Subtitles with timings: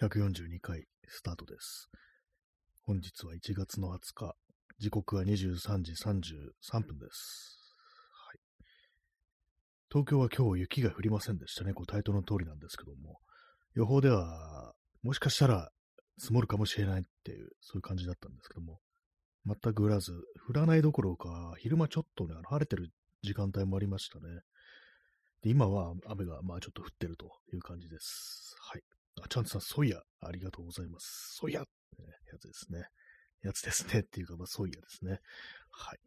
[0.00, 1.90] 142回スタートです。
[2.86, 4.36] 本日は1月の20日、
[4.78, 7.74] 時刻は23時33分です。
[8.12, 8.38] はい、
[9.90, 11.74] 東京は今日雪が降りませんでしたね。
[11.74, 13.18] こうタイトルの通りなんですけども、
[13.74, 14.72] 予報では
[15.02, 15.72] もしかしたら
[16.16, 18.78] 積もるかもしれないっていう、そういう感じだったんですけども、
[19.46, 20.12] 全く降らず、
[20.48, 22.92] 降らないどころか、昼間ちょっとね、晴れてる
[23.24, 24.42] 時間帯もありましたね。
[25.42, 28.54] で今は雨がまあちょっと降ってるという感じです。
[28.60, 28.82] はい。
[29.24, 31.34] あ、ちゃんとさん、ソイヤ、ありがとうございます。
[31.36, 31.64] ソイヤっ
[31.96, 32.84] て、ね、やつですね。
[33.42, 34.00] やつですね。
[34.00, 35.20] っていうか、まあ、ソイヤですね。
[35.70, 35.98] はい。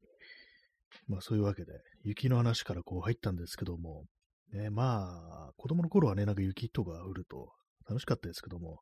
[1.08, 4.06] まあ、そういうわけで、雪の話からこう入ったんですけども、
[4.54, 7.54] ね、まあ、子供の頃はね、なんか雪とか降ると
[7.88, 8.80] 楽しかったですけども、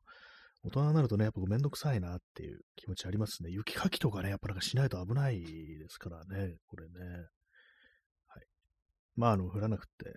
[0.62, 3.50] 大人になるとね、やっぱめんどくさいなっていう気持ちありますね。
[3.50, 6.90] 雪かきとかね、やっぱなんかしないと危ないですからね、これね。
[8.26, 8.44] はい。
[9.16, 10.12] まあ、あの、降らなくて、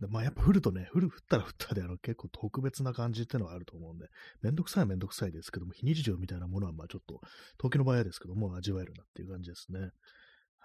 [0.00, 4.08] まあやっぱ降るとね、降る、降ったら降ったで、あの結構特別な感じっていうのはあると思うんで、
[4.42, 7.20] めんどくさいはめんどくさいですけども、非日常みたいなものはまあちょっと、
[7.56, 9.80] 東京の場合はですけども、味わえるなっていう感じですね。
[9.80, 9.86] は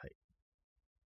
[0.08, 0.12] い。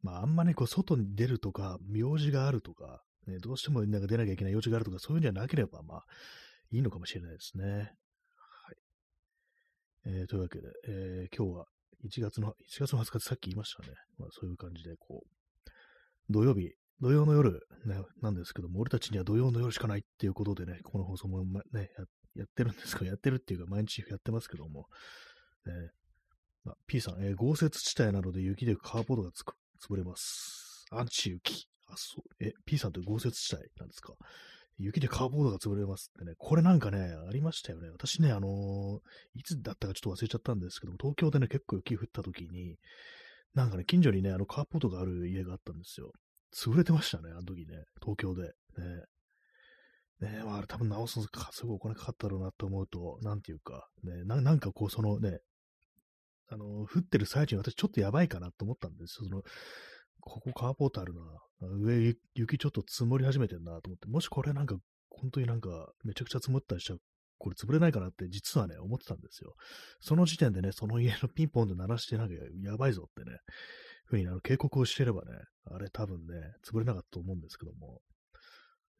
[0.03, 6.05] まああんまね、こう外に出るとか、用事があるとか、ね、どうしてもなんか出なきゃいけない用事があるとか、そういうんじゃなければ、まあ、
[6.71, 7.65] いいのかもしれないですね。
[7.65, 8.77] はい。
[10.05, 11.65] えー、というわけで、えー、今日は
[12.05, 13.89] 1月の、1月の20日ってさっき言いましたね。
[14.17, 15.29] まあそういう感じで、こう、
[16.29, 21.89] 土曜日、土曜の夜、ね、なんですけども、俺たちには土曜の夜しかないっていうことでね、この放送も、ね
[22.35, 24.85] や、ってるんですかやってるっていうか、毎日やってますけども、
[25.65, 25.73] ね、
[26.67, 30.85] あ P さん、えー、豪雪地帯などで雪でカーボードがつく潰れます。
[30.91, 31.67] アンチ雪。
[31.87, 32.43] あ、そう。
[32.43, 34.13] え、P さんって豪雪地帯なんですか？
[34.77, 37.89] 雪でカーボードが潰れますってね、これなんかね、ありましたよね。
[37.89, 38.99] 私ね、あのー、
[39.39, 42.77] いつだったかちょっと忘れちゃったんですけど、東京でね、結構雪降った時に、
[43.53, 46.11] なんかね、近所にね、あのカーボードがある家があったんですよ。
[46.55, 48.43] 潰れてましたね、あの時ね、東京で。
[48.43, 48.49] ね
[50.21, 55.39] ねまあ、あれ多分直すの、すごいお金かかったろうなと思うと、なんていうか、ねな、なんかこう、そのね、
[56.49, 59.29] あの、降ってる最中に私ちょっとやばいかなと思ったんですよ。
[59.29, 59.41] その、
[60.19, 61.21] ここカーポートあるな。
[61.61, 64.75] 上、雪ちょっと積もり始めてんなと思って、もしこれなんか、
[65.09, 66.99] 本当になんか、めちゃくちゃ積もったりしたら、
[67.37, 69.55] これ潰れないかなって実はね、思ってたんですよ。
[69.99, 73.37] その時点でね、その家のピンポンで鳴らしてなんかやばいぞってね、
[74.11, 75.31] ふうにあの警告をしてればね、
[75.65, 76.33] あれ多分ね、
[76.67, 78.01] 潰れなかったと思うんですけども、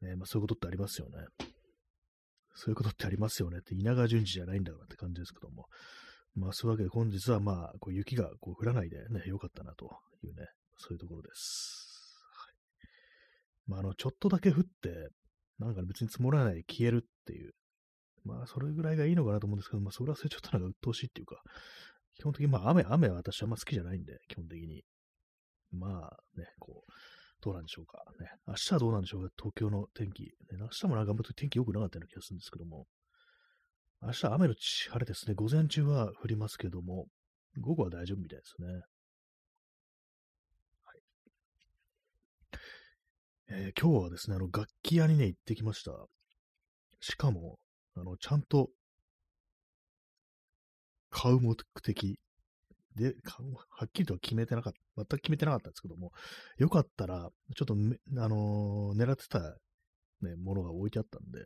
[0.00, 1.18] ね、まあそういうことってありますよね。
[2.54, 5.66] そういうことってありますよねって稲川淳二じゃないんだからって感じですけども。
[6.34, 9.90] まあそういうわけで本日はまあこう雪がこう降らないでね、よかったなと
[10.24, 10.46] いうね、
[10.78, 12.16] そういうところです。
[12.34, 12.54] はい。
[13.66, 15.10] まああの、ちょっとだけ降って、
[15.58, 17.52] なんか別に積もらないで消えるっていう、
[18.24, 21.36] まあそれぐらいがいいのかなと思うんですけど、まあそれはそれちょっとなんか鬱陶しいっていうか、
[22.14, 24.84] 基本的にまあ雨、雨は私はあんま好きじゃないんで、基本的に。
[25.72, 26.92] まあね、こう、
[27.40, 28.04] どうなんでしょうか。
[28.20, 30.22] ね、明日はどうなんでしょうか、東京の天気。
[30.22, 32.86] ね、明日もなんかあんま天気良くなかったような気がするんですけども、
[34.02, 35.34] 明日は雨のち晴れですね。
[35.34, 37.06] 午前中は降りますけども、
[37.60, 38.68] 午後は大丈夫みたいですね。
[40.84, 41.00] はい。
[43.48, 45.92] えー、今日はですね、あの、楽器屋にね、行ってきました。
[47.00, 47.58] しかも、
[47.94, 48.70] あの、ちゃんと、
[51.10, 52.18] 買う目的
[52.96, 56.12] で、はっきりとは決めてなかった、全く決めてなかったんですけども、
[56.58, 59.40] よかったら、ちょっと、あのー、狙ってた、
[60.20, 61.40] ね、ものが置いてあったんで、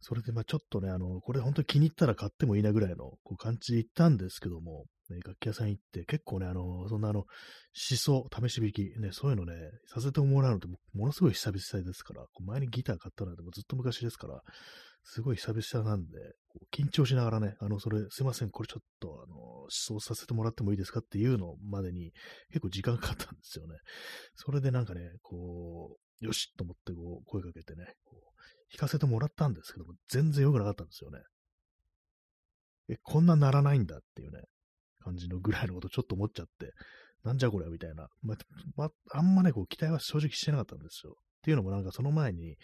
[0.00, 7.26] それで、まあちょっとね、あの、これ本当に気に入ったら買ってもいいなぐらいのこう感じで行ったんですけども、ね、楽器屋さん行って、結構ね、あの、そんなあの、思
[7.74, 9.54] 想、試し弾き、ね、そういうのね、
[9.86, 14.42] させてもらうのってものすごい久々ですから、こう前にギター買ったのでもずっと昔ですから、
[15.04, 16.18] すごい久々なんで、
[16.72, 22.12] 緊張しながらね、あの、それ、すいません、これちょっと、あの、思想させてもらってもいいですかっていうのまでに
[22.48, 23.76] 結構時間かかったんですよね。
[24.34, 31.20] それでなんかね、こう、よしと思ってこう声かけてね、こう弾かせてもらったんですけども、全然良くなかったんですよね。
[32.90, 34.42] え、こんなならないんだっていうね、
[35.00, 36.72] 感じのぐらいのことちょっと思っちゃって、
[37.24, 38.08] なんじゃこれみたいな。
[38.22, 38.36] ま、
[38.76, 41.12] ま、あんまね、こう期待は正直してなかったんですよ。
[41.12, 42.56] っていうのもなんかその前に、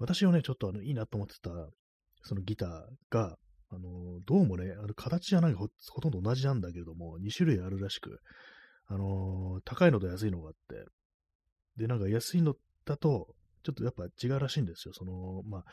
[0.00, 1.50] 私をね、ちょっとあの、いいなと思ってた、
[2.22, 2.70] そのギター
[3.10, 3.36] が、
[3.70, 8.20] あの、どうもね、あの形はなんかほとんど同じなんだけれども、2種類あるらしく、
[8.86, 10.86] あの、高いのと安いのがあって、
[11.76, 12.54] で、なんか安いの
[12.86, 13.28] だと、
[13.62, 14.94] ちょっとやっぱ違うらしいんですよ。
[14.94, 15.64] その、まあ、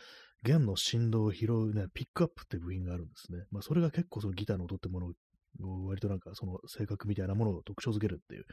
[0.43, 3.45] 弦の振動を拾うね、ピックアップって部品があるんですね。
[3.49, 8.45] まあ、それが結構そのギターの音ってものを、割となんかその性格みたいなものを特徴づけるっていう、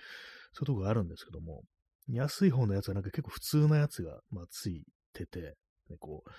[0.53, 1.65] そういうとこがあるんですけども、
[2.09, 5.56] 安い方のやつはなんか結構普通なやつが、まあ、ついてて、
[5.90, 6.31] ね、こう、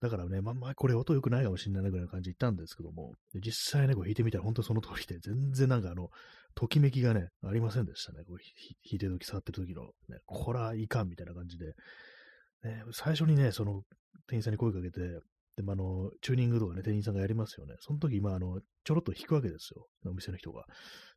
[0.00, 6.10] だからね、まあ、まあ、これ音良くないかもしれないぐらいの感じで言ったんですけども、実際ね、こう弾いてみたら本当その通りで、全然なんかあの、
[6.54, 8.24] ときめきがね、ありませんでしたね。
[8.26, 8.46] こう弾
[8.92, 11.74] いてる時、触ってる時の、ね、こらいかんみたいな感じで、
[12.64, 13.82] ね、最初にね、その
[14.26, 15.00] 店員さんに声かけて、
[15.56, 17.74] で、まあ、の、チューニングとかね、店員さんがやりますよね。
[17.80, 19.86] その時、まあ、あの、ちょろっと弾くわけですよ。
[20.06, 20.64] お店の人が。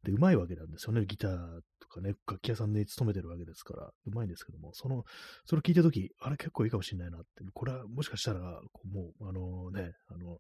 [0.04, 1.06] で、うまいわけなんですよね。
[1.06, 5.04] ギターとかね、楽器屋さんで勤めてるわけですから、うまいんですけども、その、
[5.46, 10.40] それ聞いた時、あれ結構いいかもしれないなって、これはもしかしたら、もう、あのね、あの、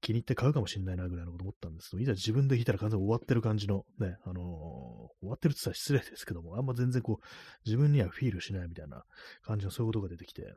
[0.00, 7.24] 気に入って買うかもしれないなぐらいのこと思ったんですけど、いざ自分で弾いたら完全に終わってる感じの、ね、あのー、終わってるって言ったら失礼ですけども、あんま全然こう、
[7.64, 9.02] 自分にはフィールしないみたいな
[9.42, 10.54] 感じのそういうことが出てきて、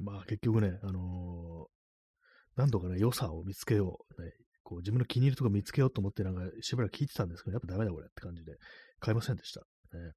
[0.00, 1.68] まあ結局ね、あの、
[2.56, 4.32] 何度かね、良さを見つけよう、ね、
[4.62, 8.56] こう自分の気に入るとこ見つけようと思ってなんかしばらく聞いてたんですけど、やっぱダメだこれって感じで
[8.98, 9.60] 買いませんでした。
[9.60, 10.12] ね、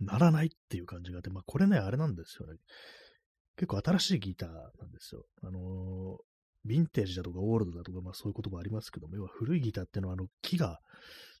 [0.00, 2.58] ならないっていう感じがあって、まあこれね、あれなんですよね。
[3.56, 5.24] 結構新しいギターなんですよ。
[5.42, 10.78] あのー、ヴィンテージだとかオールドだとか、まあそういう言葉ありますけども、要は古いギターっていうのはあの木が、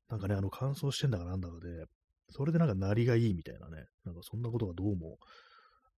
[0.08, 1.84] なんかね、あの乾燥してんだかなんだかで、
[2.30, 5.18] それでなんか鳴りがいいみたいなね、なんかそんなことがどうも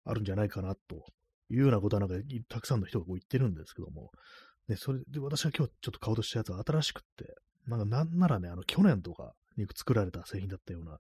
[0.05, 1.05] あるんじゃないかなと
[1.51, 2.15] いうようなことはなんか
[2.49, 4.11] たくさんの人がこう言ってるんですけども、
[4.69, 7.35] ね、それで私が今日ちょっと買おうとしたやつは新しくって、
[7.67, 10.99] なんかなんならね、あの去年とかに作られた製品だったような、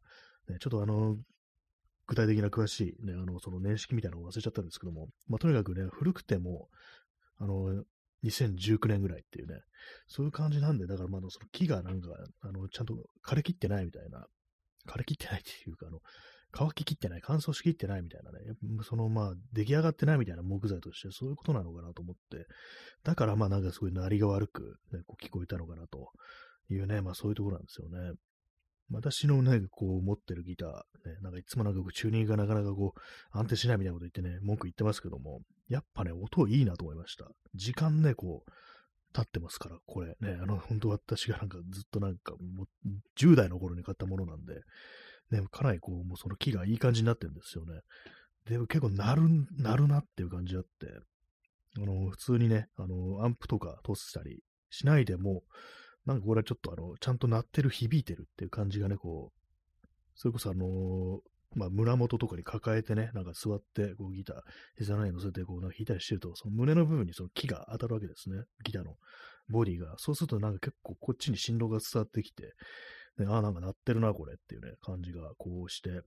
[0.48, 1.16] ね、ちょっとあの、
[2.06, 6.68] 具体的な詳しいね、あの、その年式みたいなのを忘れちゃったんですけども、まあ、とにかくね、古くても、
[7.38, 7.84] あの、
[8.24, 9.60] 2019年ぐらいっていうね、
[10.08, 12.08] そういう感じなんで、だからまだその木がなんか、
[12.40, 14.26] あの、ちゃんと枯れきってないみたいな、
[14.88, 16.00] 枯れきってないっていうか、あの、
[16.50, 18.38] 乾ききってない、乾燥しきってないみたいなね、
[18.82, 22.46] そのまあ、出来上がってないみたいな木材として、そういうことなのかなと思って、
[23.04, 26.10] だからまあなんかすごい鳴りが悪く、ね、こう聞こえたのかなと。
[26.70, 28.12] いうね、まあそういうところなんですよね。
[28.90, 30.74] 私のね、こう持ってるギター、ね、
[31.22, 37.26] なんかいつもなんかチューニングがなかなかこう安定しないみたいなこと言ってね、文句言ってますけども、やっぱね、音いいなと思いました。
[37.54, 38.52] 時間ね、こう、
[39.12, 40.16] 経ってますから、これ。
[40.20, 44.54] ね、あの、本当私がなんかずっとなんか、もう10代の頃に買ったものなんで、
[45.30, 47.80] ね、かなりこう、もうその木がいい感じになってるんですよね。
[48.46, 49.22] でも、結構鳴る、
[49.58, 50.68] 鳴るなっていう感じあって、
[51.76, 55.42] あの、普通にね、あの、アンプとか通したりしないでも、
[56.06, 61.20] なんかこれはちょっとあの、ちゃんと鳴ってる、響いてるっていう感じがね、こう、それこそあの
[61.54, 64.36] まあ、胸元とかに抱えてね、なんか座って、こうギター、
[64.76, 68.44] 膝の上に乗せて、こう、弾いたりしてると、その胸の部分にその木が当たるわけですね。
[68.64, 68.96] ギターの
[69.48, 69.94] ボディが。
[69.96, 72.52] そうするとなんか結構こっちに振動が伝わってきて、
[73.18, 76.02] ね、ああ、なんか鳴ってるな、これっていうね、感じがこうして、やっ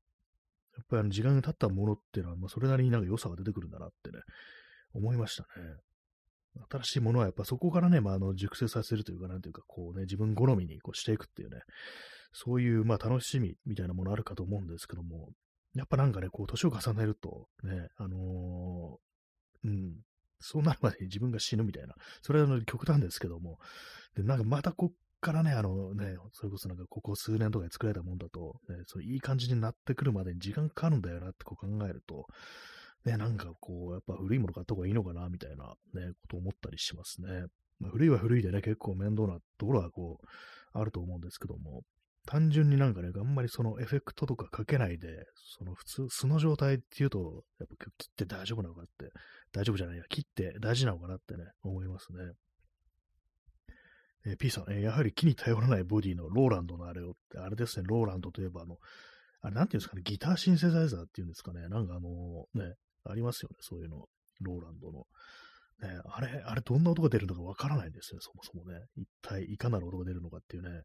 [0.90, 4.20] ぱりあの時間が経ったものっていうのは、まあ、それなりになんか良さが出てくるんだなってね、
[4.94, 5.48] 思いましたね。
[6.70, 11.62] 新しいものはやっぱそこからね、まあ、あの熟成させるというか、なんていうか、こうね、自分好みにこうしていくっていうね、
[12.34, 15.30] そういう、まあ、楽しみみたいなものあるかと思うんですけども、
[15.76, 19.94] やっぱなんかね、こう、年を重ねると、ね、あのー、うん、
[20.40, 23.60] そうなるまでに自分が死ぬみたいな、それはあの極端ですけども、
[24.16, 32.26] で、なんかまたこっからね、あのね、それこそなんかここ数年とかで作られたもんだと、ね、そういい感じになってくるまでに時間かかるんだよなってこう考えると、
[33.06, 37.46] ね、なんかこう、やっぱ古いもの買った方がいいのかな、みたいなね、こと思ったりしますね。
[37.80, 40.28] まあ、古いは古いでね、結構面倒なところはこう、
[40.74, 41.84] あると思うんですけども、
[42.28, 45.26] 単純になんかね、あんまりそのエフェクトとかかけないで、
[45.58, 49.12] その普通、素の状態っていうと、やっぱ切って大丈夫なのかって、
[49.52, 52.20] 大丈夫じゃないや、切って大事なのかなってね、思いますね。
[54.26, 58.78] えー、P さん、えー、やはり木に頼らないボディのローランドのあれをって、あれですね、ローランドといえば、あの、
[59.42, 62.76] あれなんていうんですかね、ギターシンセサイザーっていうんですかね、なんかあのね、
[63.06, 64.08] ありますよね、そういうの、
[64.42, 65.08] ローランドの。
[65.82, 68.86] ね、あれ、あれどんな音が出るのかわからないんですよ、そもそもね。
[68.96, 70.84] 一体いかなる音が出るのかっていうね。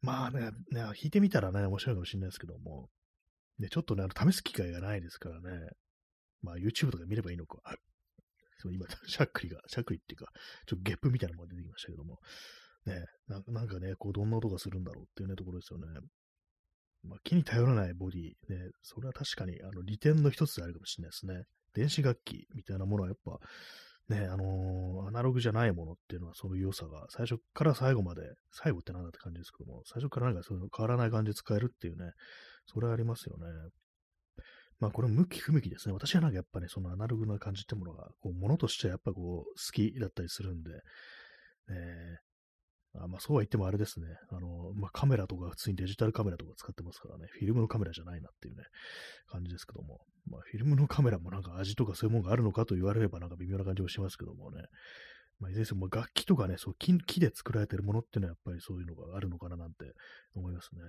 [0.00, 2.88] まあね、ね、弾いてみたらね、面白いかもしれないですけども、
[3.58, 5.68] ね、ちょっとね、あの、試す機会がないですからね、
[6.42, 7.60] まあ YouTube とか見ればいいのか。
[8.64, 10.32] 今、 しゃっくりが、しゃっくりっていうか、
[10.66, 12.20] ちょっとゲップみたいなのが出てきましたけども、
[12.86, 15.86] ね、なんかね、こう、どんな音がするんだろうっていうね、ところですよね。
[17.02, 21.44] まあ、木に頼らないボディ、ね、それは確かに、あの、利点の一つであるかもしれないですね。
[21.74, 23.38] 電子楽器みたいなものはやっぱ、
[24.08, 28.22] ね、あのー、アナログじゃないものっていうのはそういう良さが最初から最後まで、
[28.52, 32.12] 最後ってなんだって感じですけども、最初からなんかそういうの変わらない感じで使えるっていうね、
[32.66, 33.46] それはありますよね。
[34.78, 35.94] まあこれ向き不向きですね。
[35.94, 40.70] 私はなんかやっぱね、そのアナログな感じってものが、こう、ものとしてはやっぱこう、好きだったりするんで、
[41.70, 42.16] え
[42.98, 44.06] あまあそうは言ってもあれですね。
[44.30, 48.64] あの、まあカメラとか普通にデジタルカメラとか使ってますからね、フィルムのカメラじゃないなっていうね、
[49.28, 50.00] 感じですけども。
[50.30, 54.62] まあフィルムのカメラもなんか味とかそういうものがあるのかと言われればなんか微妙な感じもしますけどもね。
[55.38, 59.92] まあ、いずれにせよ、楽器とかね、そう木、木で作られてるものっていうのはやっぱりそういうのがあるのかななんて
[60.34, 60.80] 思いますね。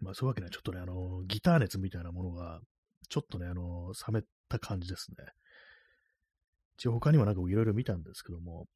[0.00, 2.60] まあそういうわけで、ちょっとね、あの、ギター熱みたいなものが、
[3.08, 5.16] ちょっとね、あの、冷めた感じですね。
[6.78, 8.66] 一応他にもなんかいろいろ見たんですけども、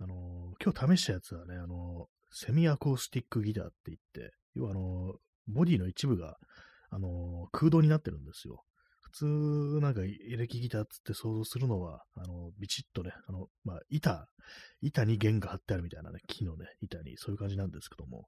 [0.00, 5.14] あの、今日試したやつはね、あの、セミアコースティックギターって言って、要はあの、
[5.48, 6.36] ボディの一部が、
[6.90, 8.64] あの、空洞になってるんですよ。
[9.00, 14.28] 普通なんかエレキギターっつって想像するのは、あの、ビチッとね、あの、まあ、板、
[14.80, 18.26] 板に弦が張ってあるみたいなね、木のね、板に、そういう感じなんですけども、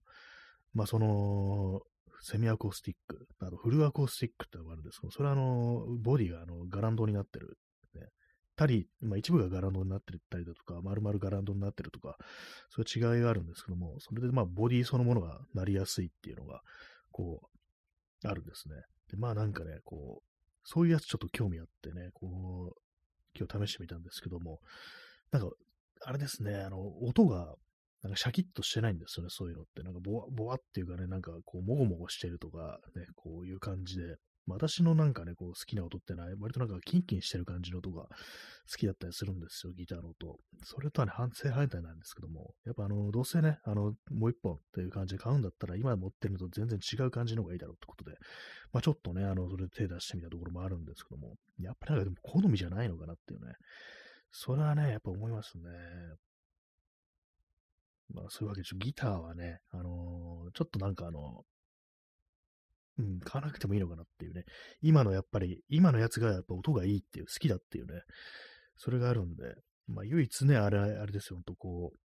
[0.74, 1.80] まあ、その、
[2.20, 7.58] セミアコースティック、あとフルアコースティックってのがあるんですけど、それはあの、ボディがあのガランドになってる、
[7.94, 8.08] ね、
[8.56, 12.16] たり、まあ、一部がガランドになってたりだとか、丸々ガランドになってるとか、
[12.70, 16.60] そういう違いがあるんですけども、それでまあ、ボディそのものがなりやすいっていうのが、
[17.12, 17.40] こ
[18.24, 18.74] う、あるんですね。
[19.10, 22.80] で、まあなんかね、こう、そういうやつちょっと興味あってね、こう、
[23.38, 24.60] 今日試してみたんですけども、
[25.30, 25.50] なんか、
[26.04, 27.54] あれですね、あの、音が、
[28.02, 29.82] なんかシャキッとしてないんですよね、そういうのって。
[29.82, 34.16] なんかボワ、ボワっていうかね、なんかこう、もごもごしてるとか、ね、こういう感じで、
[34.48, 38.08] 私のなんかね、こう好きな音ってのは、割となんかキンキンしてる感じの音が好
[38.78, 40.38] きだったりするんですよ、ギターの音。
[40.62, 48.16] それとはね、反省反対なんですけども、やっぱあの、どうせね、あの、もう一本っていう感じで買うんだったら、今持ってるのと全然違う感じの方がいいだろうってことで、
[48.72, 53.54] まあちょっとね、あの、それで手出してみたところもあるんですけども、やっぱりなんかでも好みじゃないのかなっていうね、
[54.30, 55.64] それはね、やっぱ思いますね。
[58.12, 61.44] まあそういうわけでしょ、ギターはね、あのー、ちょっとなんかあの、
[62.98, 64.44] うん、買わなくてもいいのかなっていうね。
[64.80, 68.00] 今のやっぱり、今のやつがやっぱ音がいいっていう、好きだっていうね。
[68.78, 69.54] それがあるんで、
[69.86, 71.98] まあ唯一ね、あれ、あれですよ、ほんとこう、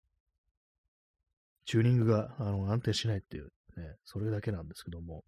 [1.65, 5.23] チューニングがあの安定しないっていうね、それだけなんですけども、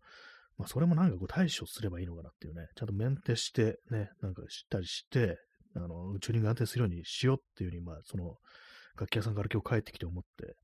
[0.57, 5.37] まあそれもなんかこう対処すればいいのかなっていうね、ちゃんとメンテしてね、なんかしったりして、
[5.75, 8.35] あの、チューニング安定するようにしようっていうふうに、まあその、
[8.99, 10.55] 楽器屋さんから今日帰ってきて思って、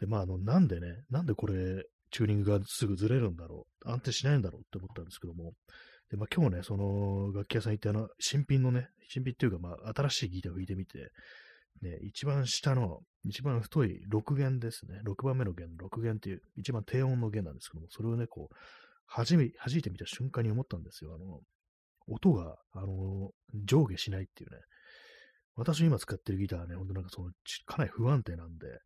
[0.00, 5.52] で、まああの、なんでね、なんでこれ、チューニングがすぐずれるんだろう、安定しないんだろうって思ったんですけども、
[6.10, 11.10] で、まあ、今日ね、その楽器屋さん行って、あの、新品のね、新品っていうか、まあ、新しいギターを弾いてみて、
[11.82, 15.00] ね、一番下の、一番太い6弦ですね。
[15.06, 18.54] 6番目の弦、6弦っていう、一番低音の弦なんですけども、それをね、こう、
[19.06, 21.14] はじめ、弾いてみた瞬間に思ったんですよ。
[21.14, 21.40] あの、
[22.08, 23.30] 音が、あの、
[23.64, 24.58] 上下しないっていうね。
[25.60, 27.30] 私今使ってるギターね、ほんとなんかその、
[27.66, 28.80] かなり不安定なんで、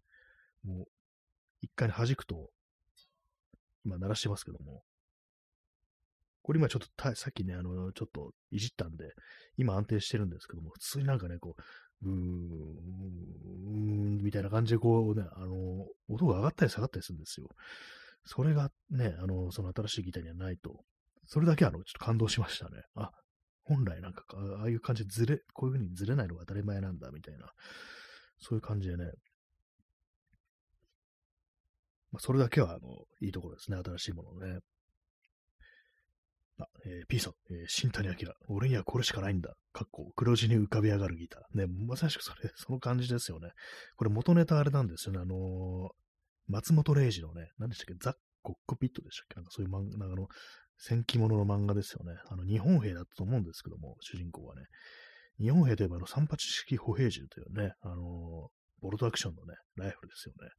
[0.64, 0.86] もう、
[1.62, 2.50] 一回弾くと、
[3.84, 4.82] 今鳴らしてますけども、
[6.42, 9.12] これ今ちょっとさっきね、あの、ちょっといじったんで、
[9.56, 11.54] 今安定してるんですけども、普通になんかね、こ
[12.02, 17.48] う、うーん、みたいな感じでこうね、あの、音が上がったり下がったりするんですよ。
[18.24, 20.84] それがね、あの、その新しいギターにはないと、
[21.26, 22.82] それだけあの、ちょっと感動しましたね。
[22.96, 23.12] あ、
[23.64, 24.24] 本来なんか、
[24.60, 27.50] ああいう感じでずれ、こういう風にずれないのが当たり前なんだ、みたいな、
[28.38, 29.04] そういう感じでね、
[32.12, 32.78] まあ、それだけは、あの、
[33.20, 33.76] いいところですね。
[33.78, 34.60] 新しいものね。
[36.60, 38.14] あ、えー、P さん、えー、新谷明、
[38.46, 39.54] 俺にはこれしかないんだ。
[39.72, 41.58] かっこ、黒字に浮かび上がるギター。
[41.58, 43.50] ね、まさしくそれ、その感じですよね。
[43.96, 45.18] これ元ネタあれなんですよね。
[45.18, 45.88] あのー、
[46.46, 49.34] 松本零士のね、何でしたっけ、ザ・コックピットでしたっけ？
[49.34, 50.28] なんかそういう漫画、の、
[50.78, 52.18] 戦記物の漫画ですよね。
[52.28, 54.62] あの、日本兵だったと思うんですけども、主人公はね。
[55.40, 58.50] 日本兵といえば、あの、三八式歩兵銃というね、あの、
[58.80, 60.50] ボルトアクションのね、ライフルですよね。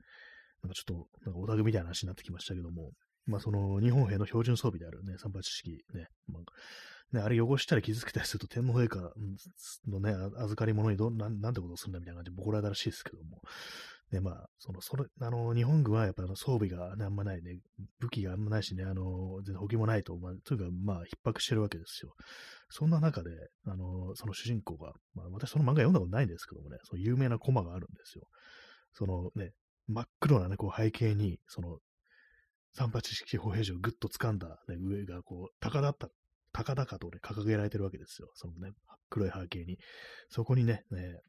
[0.63, 2.91] なんかちょっと、なんかオタクみたいな話になってきましたけども、
[3.25, 8.99] まあその日本兵の標準装備であるね、三八式ね、まあ、ね、あれ汚したり傷つけたりすると天皇陛下
[9.87, 13.41] のね、預かり物にどななんてことをするんだみたいな感じで怒られたらしいですけども、
[14.11, 17.59] ね、まあ、その、それ、あの、日本軍はやっぱり装備が、ね、あんまないね、
[17.99, 22.13] 武器があんまないしね、あの、全然補給もないと、まあ、というか、まあ、逼迫してるわけですよ。
[22.69, 23.31] そんな中で、
[23.65, 28.27] あの、その主人公が、まあ、私その漫画読んだことないんですけどもね、その有名なコマがあるんですよ。
[28.93, 29.51] そのね、
[29.87, 31.79] 真っ黒なね、こう背景に、その、
[32.73, 36.09] 三八式歩兵銃をぐっと掴んだ、ね、上がこう、高々った、
[36.51, 38.29] 高々とね、掲げられてるわけですよ。
[38.35, 38.73] そのね、
[39.09, 39.77] 黒い背景に。
[40.29, 41.19] そこにね、ね、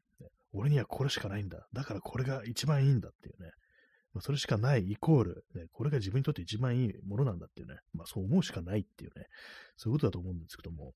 [0.53, 1.67] 俺にはこれしかないんだ。
[1.73, 3.51] だからこれが一番いいんだっていうね。
[4.13, 7.75] まあ、それしかないイコール、ね、これが自分にとって一番いいものなんだっていうね。
[7.93, 9.25] まあそう思うしかないっていうね。
[9.75, 10.93] そういうことだと思うんですけども。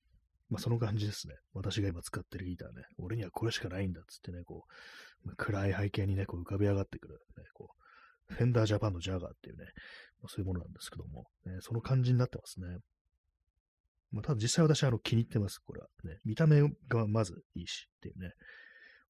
[0.50, 1.36] まあその感じですね。
[1.54, 2.84] 私が今使ってるギターね。
[2.98, 4.66] 俺にはこれしかないんだっつってね、こ
[5.26, 7.70] う、暗い背景にね、こう浮かび上がってくる、ね、こ
[8.30, 9.66] う、フェンダージャパンのジャガーっていうね、
[10.22, 12.78] まあ、そういうものなんですけども、ね、その感じになってますね。
[14.12, 15.88] まあ、ただ実際私はあの気に入ってます、これは。
[16.04, 18.32] ね、見た目がまずいいしっていうね。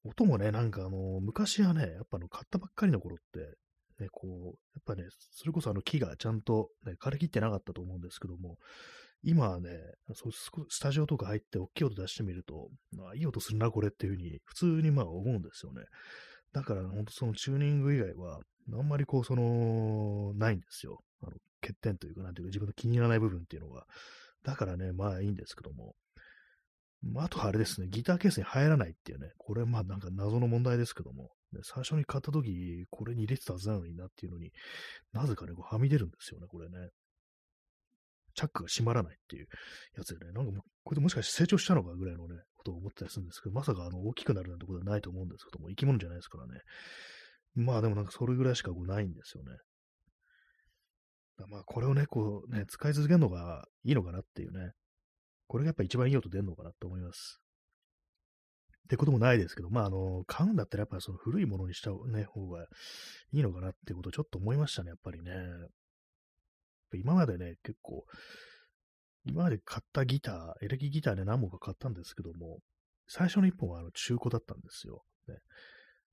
[0.04, 3.40] 音もね、なんかあの、昔はね、やっぱあの、買ったばっかりの頃って、
[4.02, 8.56] ね、こう、やっぱね、それこそあの木がちゃんと、ね、枯れきってなかったと思うんですけども、
[9.22, 9.70] 今はね、
[10.14, 15.82] そうスタジオとか入って大きい音出してみると、まあ、いい音するな、これっていうふうに、普通にまあ思うんですよね。
[16.52, 18.40] だから、本当そのチューニング以外は、
[18.72, 21.00] あんまりこう、その、ないんですよ。
[21.22, 23.86] あの、欠点というか、なんていうか、自分の気に入らない部分っていうのが。
[24.42, 25.94] だからね、まあいいんですけども。
[27.02, 31.30] まあ、とあれですね、ギターケースに入らないっていうね、これまあなんか謎の問題ですけども、
[31.62, 34.52] 最初に買った時、これに入れてたはずなのになっていうのに、
[35.12, 36.90] なぜかね、こうはみ出るんですよね、これね。
[38.34, 39.46] チャックが閉まらないっていう
[39.96, 46.60] やつでね、なんかもう、これでもしかして成長したのかぐらいのね、ことを思ったりするんですけど、まさかあの大きくなるなんてことはないと思うんですけども、生き物じゃないですからね。
[47.54, 49.50] まあでもなんかそれぐらいしかこうないんですよね。
[51.48, 54.72] まあこれをね、こうね、使い続けるのがいいのかなっていうね。
[55.52, 57.38] これがやっぱ一番いい音出るのかなと思います。
[58.84, 62.64] ってこともないですけど、まあ、あの、買うんだったらやっぱりその古いものにした、ね、方が
[63.32, 65.30] いいのかなってことをちょっと思いましたね、やっぱりね。
[66.94, 68.06] 今までね、結構、
[69.26, 72.60] 今まで買ったギター、エレキギターで何本か買ったんですけども、
[73.06, 75.02] 最初の1本はあの中古だったんですよ。
[75.28, 75.34] ね、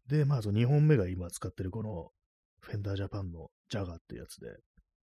[0.09, 2.09] で、まあ、その2本目が今使ってるこの
[2.59, 4.49] フェンダージャパンのジャガーってやつで、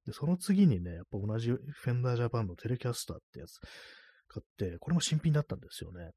[0.05, 3.61] で、その次にね、やっぱ同じフェンダージャパンのテレキャスターってやつ
[4.29, 6.11] 買って、これも新品だったんですよね。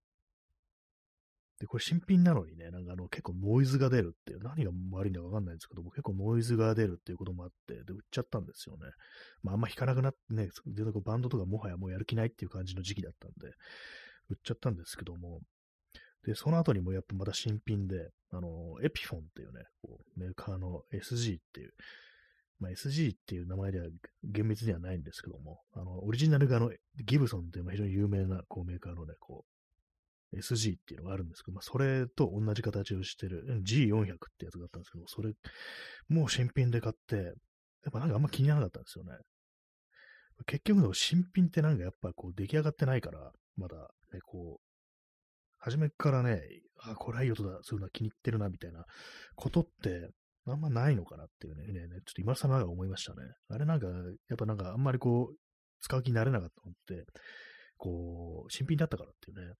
[1.60, 8.84] で、これ新品なのにね、なんかあの結構ノイズが出るっていう、何が悪いんだかわかんないんですけども、結構ノイズが出るっていうこともあって、で、売っちゃったんですよね。
[9.44, 13.54] まああんま弾かなくなってね、でバンドとかもはやもうやる気ないっていう感じの時期だったんで、
[14.30, 15.42] 売っちゃったんですけども、
[16.25, 21.74] で、その後にもやっぱまた新品で、あの、エピフォンっていうね、こうメーカーの SG っていう、
[22.60, 23.88] まあ、SG っていう名前では
[24.24, 26.72] 厳密にはないんですけども、あの、オリジナルがあの、
[27.06, 29.46] ギブソンっていう非常に有名なこうメーカーのね、こ
[30.34, 35.34] う、SG っていうのがあるんですけど、まあ、それと同じ形をしてる G400 ってやつがあったんですけど、それ、
[36.10, 39.12] もう新品で買って、やっぱなんかあんま気にならなかったんですよね。
[40.46, 43.75] 結局の新品ってなんかやっぱこう出来上がってないから、まだ
[44.13, 44.70] ね、こう、
[45.58, 46.42] 初めからね、
[46.82, 48.86] あ、これはいい音だ、そういうのは気に入ってるな、みたいな
[49.36, 50.10] ことって、
[50.48, 53.17] あんまないのかなっていうね、ねちょっと今更ながら思いましたね。
[53.50, 53.93] あれなんか、や
[54.34, 55.36] っぱなんかあんまりこう、
[55.81, 57.05] 使う気になれなかったのって、
[57.77, 59.53] こう、新品だったからっていうね、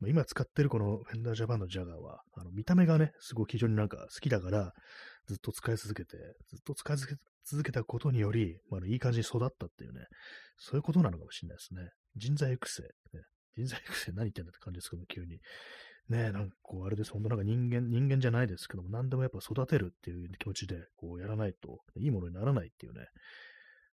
[0.00, 4.72] まあ、今使ってるこのフェンダージャパンのジャガーは、あの見た目がね、すごい非常になんか好きだから、
[5.26, 6.16] ずっと使い続けて、
[6.48, 6.96] ずっと使い
[7.44, 10.04] 続けたことにより、まあ、いい感じに育ったっていうね、
[10.58, 11.90] そういうことなのかもしれないですね。
[12.16, 12.82] 人材育成。
[12.82, 13.22] ね、
[13.56, 15.38] 人材育成何言ってんだって感じですけど、急に。
[16.08, 17.12] ねなんかこう、あれです。
[17.12, 23.06] 本当なんか人間、人間じゃないですけども、何でもやっぱ育てるっていう気持ちで、こう、やらないと、いいものにならないっていうね、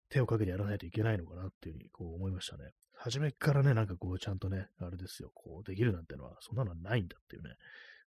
[0.09, 2.71] 手をかけてやらないといけないのかなっていうふうに、こう思いましたね。
[2.95, 7.55] 初めからね、なんかこう、ちゃんとね、あれですよ、こう、できるなんてのは、そんなのはないんだっていうね、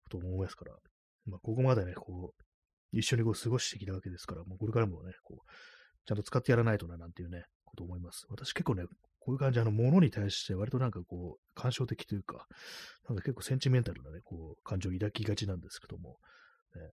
[0.04, 0.72] こと思いますから、
[1.26, 2.44] まあ、ここまでね、こう、
[2.92, 5.50] 一緒にこう過ごしてきたわけですから、もうこれからもね、こう、
[6.06, 8.26] ちゃんと使ってやらないとな、なんていうね、こと思います。
[8.30, 8.84] 私結構ね、
[9.20, 12.46] こういう感じ、あの、物に対して割となんかこう、感傷的というか、
[13.08, 16.16] なんか結構センチメンタルなね、こう、感情を抱きがちなんですけども、
[16.74, 16.90] ね、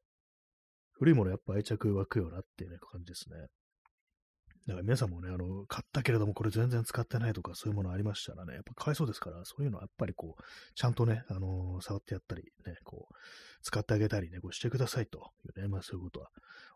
[0.91, 3.47] 古いものやっぱ愛着湧くよなっていうね、感じですね。
[4.67, 10.43] だから皆さんもね、あの、買ったけれどもこれ全然使ってないとかそういうものありましたらね、やっぱかわいそうですから、そういうのはやっぱりこう、
[10.75, 13.13] ちゃんとね、あのー、触ってやったり、ね、こう、
[13.63, 16.29] 使ってあげたりね、こうしてくださいというね、まあそういうことは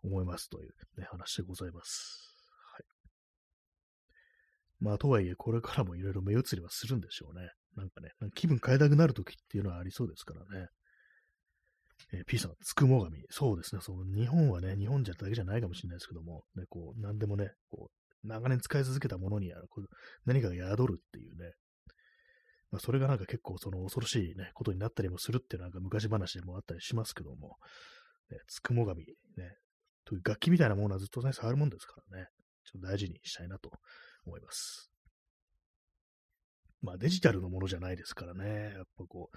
[0.03, 2.30] 思いますというね、話でございます。
[4.81, 7.49] まあとはいえ、これからもいろいろ目移りはするんでしょうね。
[7.77, 10.67] なんかね、気分変えたくなるときっていうのはありそうですからね。
[12.13, 13.23] えー、P さん、つくも神。
[13.29, 13.81] そうですね。
[13.81, 19.85] その日本はね、日本じゃだけじゃないかもしれないですけども、ね、こう、なんでもね、こう、長年使い続けたものにこう
[20.25, 21.53] 何かが宿るっていうね、
[22.71, 27.57] まあ、それがなんか結構その恐ろしいね、ことになったりもするっていうなんか昔話でもあったりしますけども、
[28.29, 29.15] ね、つくも神、ね、
[30.05, 32.27] という楽器みたいなものはずっとね、触るもんですからね、
[32.63, 33.71] ちょっと大事にしたいなと
[34.25, 34.91] 思います。
[36.81, 39.29] まあデジタルのものじゃないですからね、やっぱこ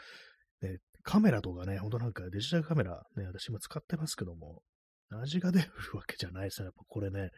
[0.63, 4.63] う、ね、カメラとかね、ほんとなんかデジタルカメラね、私も使ってますけども、
[5.11, 7.31] 味が出るわけじゃないですよ、やっぱこれね。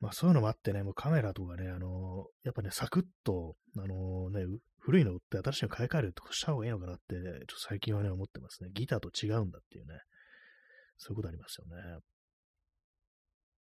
[0.00, 4.44] まあそういうのもあってね、もうカメラとかね、あの、やっぱね、サクッと、あの、ね、
[4.78, 8.70] 古いの売って新しいの買い替えるってことした方がいいのかなって、ちょっと最近はね、思ってますね。
[8.72, 10.00] ギターと違うんだっていうね。
[10.96, 11.98] そういうことありますよね。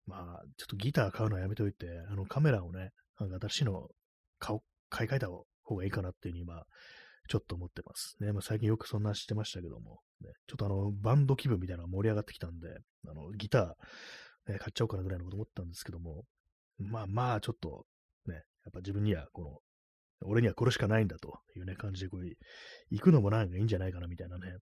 [0.07, 3.89] まあ、ちょっとギター買うのはやめておいて、あのカメラをね、なんか新しいの
[4.39, 4.57] 買
[4.91, 6.63] 買い替えた方がいいかなっていうふうに今、
[7.29, 8.33] ちょっと思ってますね。
[8.33, 12.69] まあ、最近よくそんなしてましたけども、ね、ちょっとあの、バンド気分みたいなのが盛り上がってきたんで、
[13.09, 16.25] あの、ギター、ね、買っちゃおうかなぐらいのこと思ったんですけども、
[16.79, 17.87] まあまあ、ちょっと、
[18.27, 19.59] ね、やっぱ自分には、この、
[20.29, 22.25] 俺にはこれしかないんだというね、感じでこう、
[22.91, 24.57] 行くのもなんかいいんじゃないかなみたいなね。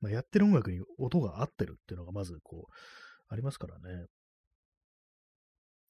[0.00, 2.72] まあ、やってる音楽に音が合ってるっていうのがまずこう、
[3.28, 4.06] ありますからね。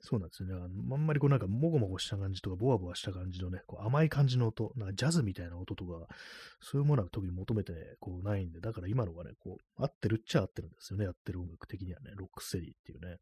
[0.05, 0.55] そうなんですよね。
[0.55, 6.09] あんまりこうなんかもごもごした感じとか、ボワボワした感じのね、こう甘い感じの音、なんかジャズみたいな音とか、
[6.61, 11.05] そういうものは特に求めてこうないんで、だから今のがね、こう、合ってるっちゃ合ってるんですよね。
[11.05, 13.19] やってる音楽的にはね、ロックセリーっていうね。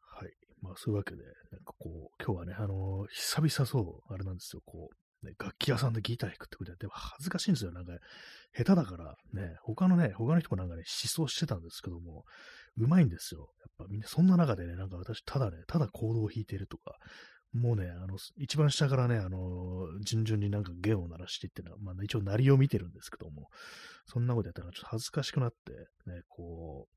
[0.00, 0.32] はい。
[0.60, 7.72] まあそういうわけで、なんかこう、今日はね、あのー、久々そう、あれなんですよ、こう、ね、楽器屋さんでギター弾くってことで、でも恥ずかしいんですよ。
[7.72, 7.92] なんか、
[8.56, 12.24] 下手だから、ね、他のね、他の人もなんかね、思想してたんですけども、
[12.78, 13.50] うまいんですよ。
[13.60, 16.96] やっぱみんな、そんな中でね、なんか私、ただね、ただコードを弾いてるとか、
[17.52, 23.48] もうね、あの、一番下からね、あの、順々になんか弦を鳴らしていってのは、まあ、一応鳴りを見てるんですけども、
[24.04, 25.72] そんなことやったらちょっと恥ずかしくなって、
[26.10, 26.96] ね、こう、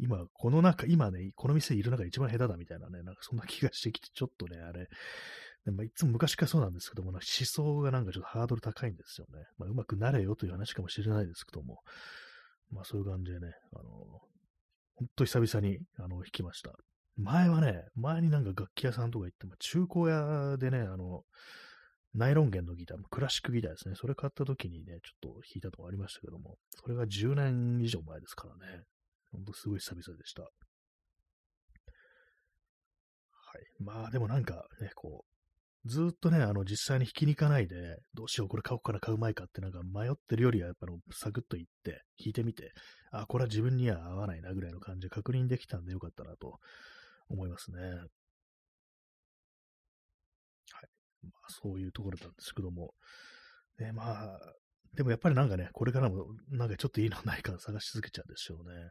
[0.00, 4.88] 今、この中、今ね、この店いる中で一番下手だみたいなね、なんかそんな気がしてきて、ちょっとね、あれ、
[5.72, 9.44] まあ、いつも昔からそうなんですけども、思想がなんかちょっとハードル高いんですよね。
[9.58, 11.80] まあ、うまくなれよという話かもしれないですけども、
[12.70, 14.20] まあそういう感じでね、あの、
[14.98, 16.72] 本当久々に、あの、弾きました。
[17.16, 21.22] 前はね、前になんか楽器屋さんとか行っても、中古屋でね、あの、
[22.14, 23.94] ナイロン弦のギター、クラシックギターですね。
[23.94, 28.82] それ買った時にね、ちょっと弾いたとこありましたけども、それが10年以上前ですからね。
[29.30, 30.42] ほんとすごい久々でした。
[30.42, 30.50] はい。
[33.78, 35.27] まあでもなんかね、こう、
[35.88, 42.72] ずっとね、あの、実際に弾きに行かないで、どうしよう、これ買おうから買うまいかってなんか迷ってるよりは、やっぱりサクッと行って、弾いてみて、
[43.10, 46.58] あ、これは自分には合わないなぐらいの感じで確認できたんでよかったなと
[47.28, 47.80] 思いますね。
[47.80, 48.08] はい。
[51.24, 52.94] まあ、そういうところなんですけども。
[53.78, 54.40] ね、まあ、
[54.94, 58.90] でもやっぱりなんかね、これからもなんかちょっといいのないか探し続けちゃうんでしょうね。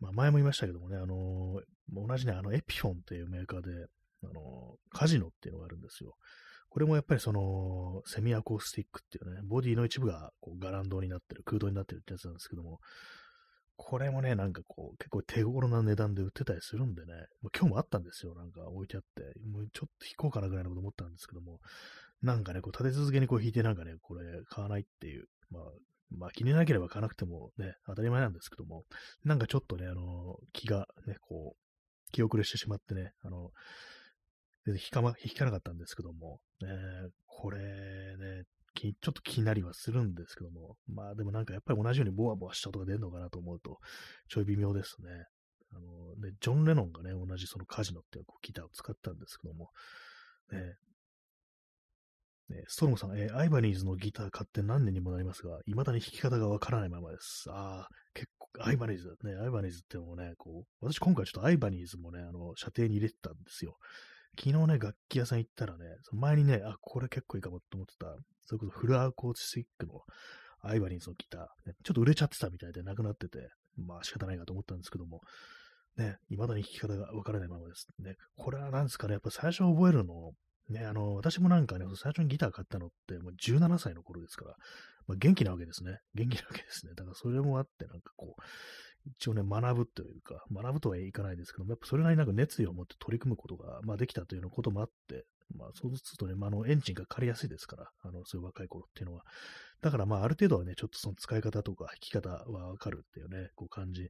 [0.00, 3.70] まあ、前も言いましたけどもね、あのー、同じね、あの、エピフォンっていうメーカーで、
[4.24, 6.14] あのー、カジノっていうのがあるんですよ。
[6.70, 12.78] これもやっぱりその、セミアコースティックっていうね、ボディの一部がこうガランドになってる、空洞になってるってやつなんですけども、
[13.76, 21.60] これもね、なんかこう、結構手頃な値段で売ってたりするんでね、もう今日もあったんですよ、なんか置いてあって、もうちょっと引こうかなぐらいのこと思ったんですけども、
[22.20, 25.62] なんかね、こう立て続けにこう引いてなんかね、これ買わないっていう、まあ、
[26.10, 28.84] まあ気になければ買わなくてもね、当たり前なんですけども、
[29.24, 33.50] なんかちょっとね、あの、気がね、こう、気遅れしてしまってね、あの、
[34.64, 36.68] 全然引かま、引かなかったんですけども、ね、
[37.26, 38.44] これね、
[38.74, 43.78] ちょっと気になりはするんですけども、まあでもなんかやっぱり同じようにボワボワした音が出るのかなと思うと、
[44.28, 45.26] ちょい微妙ですね。
[45.72, 49.70] あの、ね、ジョン・レノンがね、同じそのカジノっていうギターを使ったんですけども、
[50.52, 50.76] ね、
[52.50, 57.44] ね、ストロムさん、え、アイバニーズのギター買って何年にもなりますが、未だに弾き方がわからないままです。
[57.50, 59.36] ああ、結構、アイバニーズだね。
[59.36, 63.76] アイバニーズってのもね、こう、私今回ちょっとアイバニーズもね、あの、射程に入れてたんですよ。
[64.38, 68.06] 昨日ね、楽器屋さん行ったらね、その前にね、あ、これ結構いいかもと思ってた、
[68.46, 70.00] それこそフルアーコーチスティックの
[70.62, 75.20] アイバニーズのギター、ね、ちょっと売れちゃってたみたいでなくなってて、まあ仕方ないかと思ったんですけども、
[75.96, 77.86] ね、未だに弾き方がわからないままです。
[77.98, 80.32] ね、これは何ですかね、やっぱ最初覚えるの、
[80.68, 84.56] ね、あの、私もなんかね、最初にギター買ったのって、もう17歳の頃ですから、
[85.06, 85.98] まあ、元気なわけですね。
[86.14, 86.92] 元気なわけですね。
[86.94, 88.42] だからそれもあって、なんかこう、
[89.18, 95.24] 一応ね、学ぶというか、学ぶとはいかないですけども、やっぱそれなりになんか熱意を持って取り組むことが、まあできたというようなこともあって、
[95.56, 99.22] まあそうするとね、まああのエンジンが借りやすいですから、あの、そういう若い頃っていうのは。
[99.80, 104.08] だからまあある程度はね、ちょっとその使い方とか弾き方はわかるっていうね、こう感じ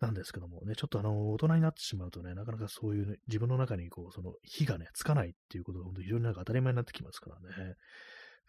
[0.00, 7.74] なんですけどもね、ちょっとあの、大人になってしまうとね、なかなかそういう、ね、自分の中にこう、その火がね、つかないっていうことが本当非常になんか当たり前になってきますからね。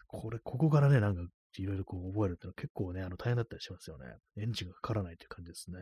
[0.08, 1.22] これ、ここからね、なんか
[1.62, 4.06] いろいろこう覚えるっていうのは結構ね、あの大変だったりしますよね。
[4.38, 5.78] エンジンがかからないという感じですね。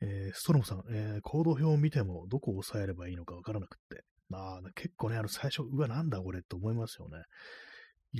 [0.00, 4.04] えー、ストロムさん、えー、行動表を見てもどこを押さえればいいのかわからなくって。
[4.28, 7.18] まあ、結構ね、あの最初、うわ、なんだこれって思いますよね。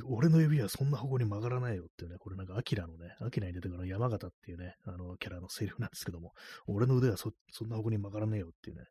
[0.05, 6.33] 俺の指はそんな方向に曲がらないよっていうね、これなんかアキラのね、アキラに出てくる山形っていうね、あのキャラのセリフなんですけども、
[6.67, 8.85] 俺の腕はそそんな方向に曲がらねえよっていうね、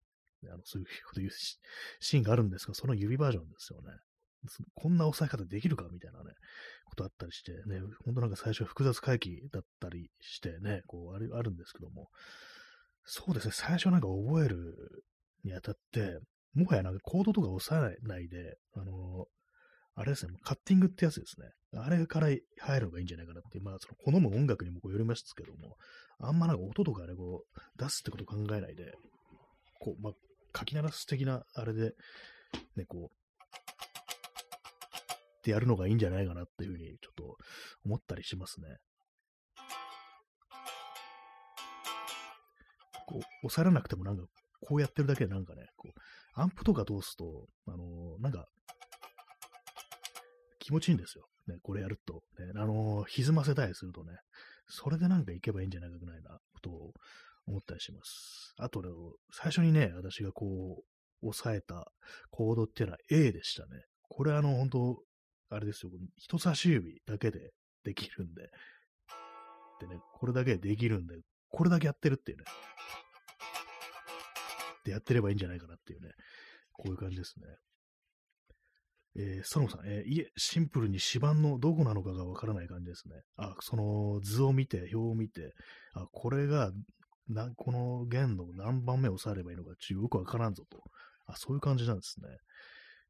[0.51, 1.31] あのそういうこと言う
[1.99, 3.89] シーンがあるんですが、その指バージョンですよね。
[4.73, 6.31] こんな押さえ方できるかみたいなね、
[6.85, 12.09] ことあったりして、ね、ほんとなんか最初は複雑回帰だったりしてね、こうあるあるんですけども、
[13.05, 15.03] そうですね、最初なんか覚える
[15.43, 16.19] にあたって、
[16.53, 19.25] もはやなんかコードとか押さえないで、あの
[19.95, 21.47] あれですね、カッティングってやつですね。
[21.77, 25.75] あれから入るのがいいんじゃないかなって、まあ、その好む音楽にもこうよりますけども、
[26.19, 28.93] あんまなんか音とかね、こう、出すってこと考えないで、
[29.79, 30.13] こう、まあ、
[30.57, 31.93] 書き鳴らす的なあれで、
[32.75, 33.20] ね、こう、
[35.41, 37.37] ってやるのがいいんじゃないかなっていうふうにちょっと
[37.83, 38.67] 思ったりしますね。
[43.07, 44.23] こう、押さえらなくてもなんか、
[44.61, 45.99] こうやってるだけでなんかね、こう、
[46.39, 48.45] アンプとか通すと、あのー、なんか、
[50.59, 51.25] 気持ちいいんですよ。
[51.47, 52.21] ね、これやると。
[52.37, 54.13] ね、あのー、歪ませたりするとね、
[54.67, 56.93] それでなんかいけばいいんじゃないかぐらいなことを
[57.47, 58.53] 思ったりします。
[58.57, 58.83] あと、
[59.33, 60.45] 最初にね、私がこ
[60.79, 61.91] う、押さえた
[62.29, 63.83] コードっていうのは A でしたね。
[64.09, 65.03] これあの、本当
[65.51, 67.51] あれですよ、人差し指だけで
[67.83, 68.49] できるんで、
[69.81, 71.15] でね、これだけでできるんで、
[71.49, 72.43] これだけやってるっていうね。
[74.85, 76.09] でやってればいいんじゃないかなっていうね、
[76.73, 77.45] こういう感じですね。
[79.17, 83.15] えー、ストロさん、えー、いえ、シンプルに指板のどこなのかがわからない感じですね。
[83.35, 85.53] あ、その図を見て、表を見て、
[85.93, 86.71] あ、これが、
[87.27, 90.81] な、この弦の何番目を押さえればいいのか、ちょっとよくわからんぞと。
[91.25, 92.27] あ、そういう感じなんですね。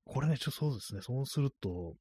[0.06, 1.02] これね、ちょっとそうですね。
[1.02, 1.94] そうすると、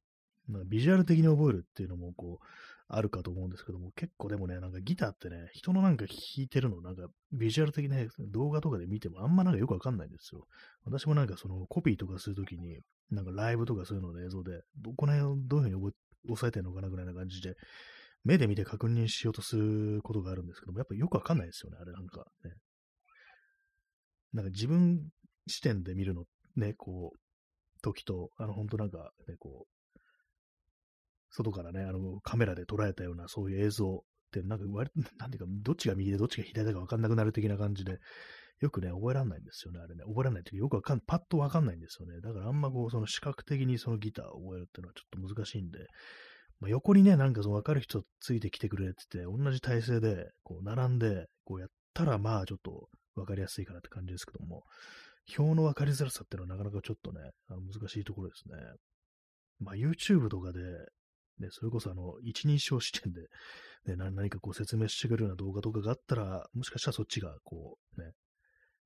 [0.65, 2.45] ビジュアル的に覚えるっていうのも、こう、
[2.93, 10.45] あるかと思うんですけども、結構でもね、なんかギターってね、人のなんか弾いてるの、なんかビジュアル的な、ね、動画とかで見てもあんまなんかよくわかんないんですよ。
[10.83, 15.93] 私もなんかそのコピーとかするときに、なんかライブとかそういうのの映像で、どこの辺をどういうふうに
[16.29, 17.55] 押さえてるのかなぐらいな感じで、
[18.25, 22.51] 目で見て確認しようとすることがあるんですけども、やっぱよくわかんないですよね、あれなんかね。
[24.33, 25.09] なんか自分
[25.47, 26.25] 視点で見るの
[26.57, 27.19] ね、こう、
[27.81, 29.80] 時と、あの、本当なんか、ね、こう、
[31.31, 33.99] 外からね、あの、カメラで捉えたような、そういう映像っ
[34.31, 37.99] て、なんか割、 なんていうか、どっちが右でどっちが左だか分かんなくなる的な感じで、
[38.59, 40.03] よくね、覚えられないんですよね、あれね。
[40.03, 42.21] 覚えられないというか、よくわかん、パッとわかんないんですよね。
[42.21, 45.87] だからあんまこう、その視覚的にそのギターを覚えるっていうのはちょっと難しいんで、
[46.59, 54.63] まあ、横にね、なんかその分かる人ついてきてくれって言って、同じ体勢で、こう、並んで、こうやったら、まあ、ちょっと分かりやすいかなって感じですけども、
[55.37, 58.55] 表の分かりづらさっていうのはなかなかちょっとね、あの難しいところですね。
[59.59, 60.59] まあ、YouTube とかで、
[61.39, 63.21] ね、それこそあの、一人称視点で、
[63.85, 68.11] ね、何かこう説明してくれるような動画とかがあったら、もしかしたらそっちがこう、ね、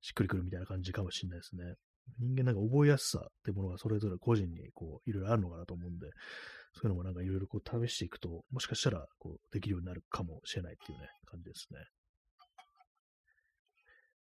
[0.00, 1.74] しっくりくるみたいな感じかもしれないですね。
[2.18, 6.06] 人間なんか覚えやすさってものがそれぞれ個人にこう、いろいろあるのかなと思うんで、
[6.74, 11.80] そういうのもなんかいろいろこう試していくと、もしかしたらこう、できるようになるかもしれないっていうね、感じですね。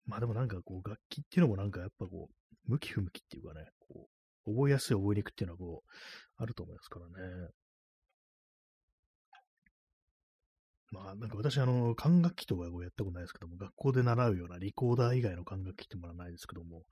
[0.07, 4.09] まあでもなんかこう、楽器っていうのもなんかやっぱこう、向き不向きっていうかね、こ
[4.47, 5.91] う、覚えやすい覚えにくっていうのはこう、
[6.37, 7.49] あると思いますからね。
[10.95, 16.83] まあ、なんか私、あの、管楽器とかやったことないですけども、学校で習うようなリコーダー以外の管楽器ってものはないですけども、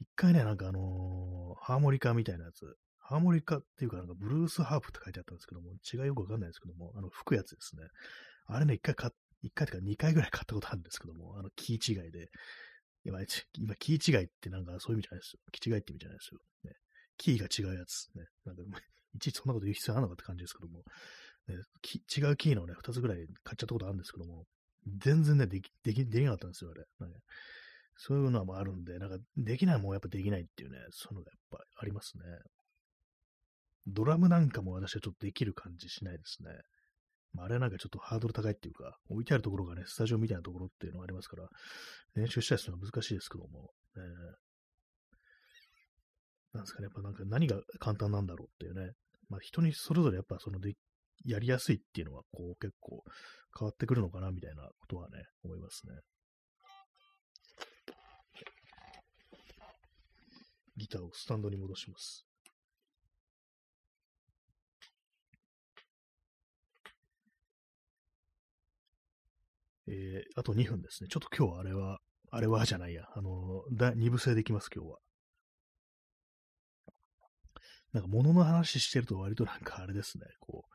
[0.00, 7.82] 一回ね、なんかあのー、ハーモニカみたいなやつ、ハーモニカっていうか、なんかブルースハープって書いてあったんですけども、違いよくわかんないですけども、あの、吹くやつですね。
[8.46, 12.28] あれね、一回買っ、一回とか二回ぐらい買ったことあるんですけども、あの、キー違いで、
[13.04, 13.18] 今、
[13.58, 15.40] 今、キー違いってなんかそういう意味じゃないですよ。
[15.50, 16.40] キ違いって意味じゃないですよ。
[16.64, 16.76] ね、
[17.16, 18.08] キーが違うやつ。
[18.14, 18.62] ね、なんか、
[19.14, 20.82] いちいちそんなこと言う必要あるのかって感じですけども、
[21.56, 21.62] ね、
[22.16, 24.44] 違うキーのね、二つぐらい買っちゃったことあるんですけども、
[24.98, 27.08] 全然ね、でき、でき、できなかったんですよ、あれ。
[27.08, 27.14] ね、
[27.96, 32.24] そういうのはもあるんで、なんか、できないもんやっぱできないっていうね、そういうのがやっぱありますね。
[33.86, 36.50] ドラムなんかも私はちょっとできる感じしないですね。
[37.32, 41.48] まあ、あれなんかちょっとハードル高いっていうか、置いてあるところがね、スタジオみたいなところっていうのがありますから、
[42.14, 44.02] 練習したりするのは難しいですけども、ね、
[46.52, 48.92] なんですかね、やっぱなんか何が簡単なんだろうっていうね、
[49.28, 50.74] まあ人にそれぞれやっぱそので
[51.24, 53.02] やりやすいっていうのは、こう結構
[53.58, 55.94] 変わってくるのかな、みたいなことはね、思いますね。
[60.76, 62.26] ギターをスタンドに戻します。
[69.88, 71.08] えー、あと2分ですね。
[71.08, 71.98] ちょっと今日はあれは、
[72.30, 73.04] あれはじゃないや。
[73.14, 74.98] あの、だ2部制できます、今日は。
[77.92, 80.24] なんか物の話してると割となんかあれですね。
[80.40, 80.74] こう、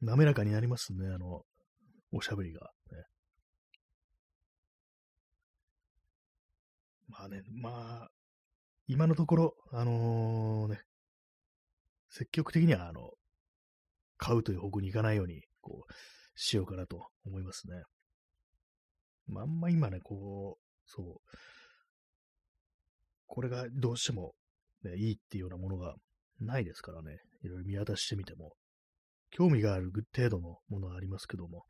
[0.00, 1.42] 滑らかになりますね、あの、
[2.12, 3.04] おしゃべりが、ね。
[7.08, 8.08] まあね、まあ、
[8.86, 10.80] 今のところ、あのー、ね、
[12.08, 13.10] 積極的には、あの、
[14.16, 15.92] 買うという方向に行かないように、こう、
[16.34, 17.82] しようかなと思いますね。
[19.26, 21.36] まあ、あんま今ね、こう、そう、
[23.26, 24.34] これがどうしても、
[24.82, 25.94] ね、いいっていうようなものが
[26.40, 28.54] ないですからね、いろいろ見渡してみても、
[29.30, 31.64] 興味がある程度のものはありますけども、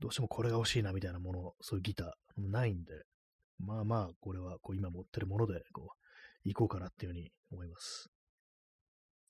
[0.00, 2.92] どうしてもこれが欲しいなみたいなもの、そういうギターないんで、
[3.58, 8.08] まあまあ、これはこう今持ってるもので、こう、行こうかなっていうふうに思います。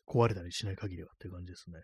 [0.07, 1.81] 壊れたりしない限りはっていう感じですね。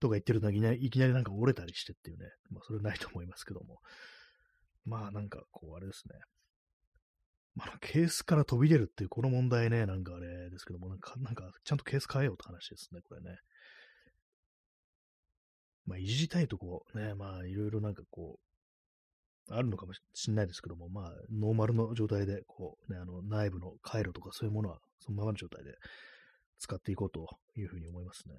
[0.00, 3.78] とか言ってるといきなり、いきなりなんか折れたりしてっていうね、まあそれはないと思いますけども。
[4.84, 6.14] まあなんかこうあれですね。
[7.56, 13.38] まあ、ケースから飛び出るっていうこの問題ね、なんかあれですけども、なんか、なんかちゃんとケース変えようって話ですね、これね。
[15.86, 25.72] まあ、いじりたいとこ、ね、まあ、いろいろなんかこう、あるのかもしれないですけども、まあ、ノーマルの状態で、こう、ね、あの、内部の回路とかそういうものは、そのままの状態で
[26.58, 28.34] 使っていこうというふうに思いますね。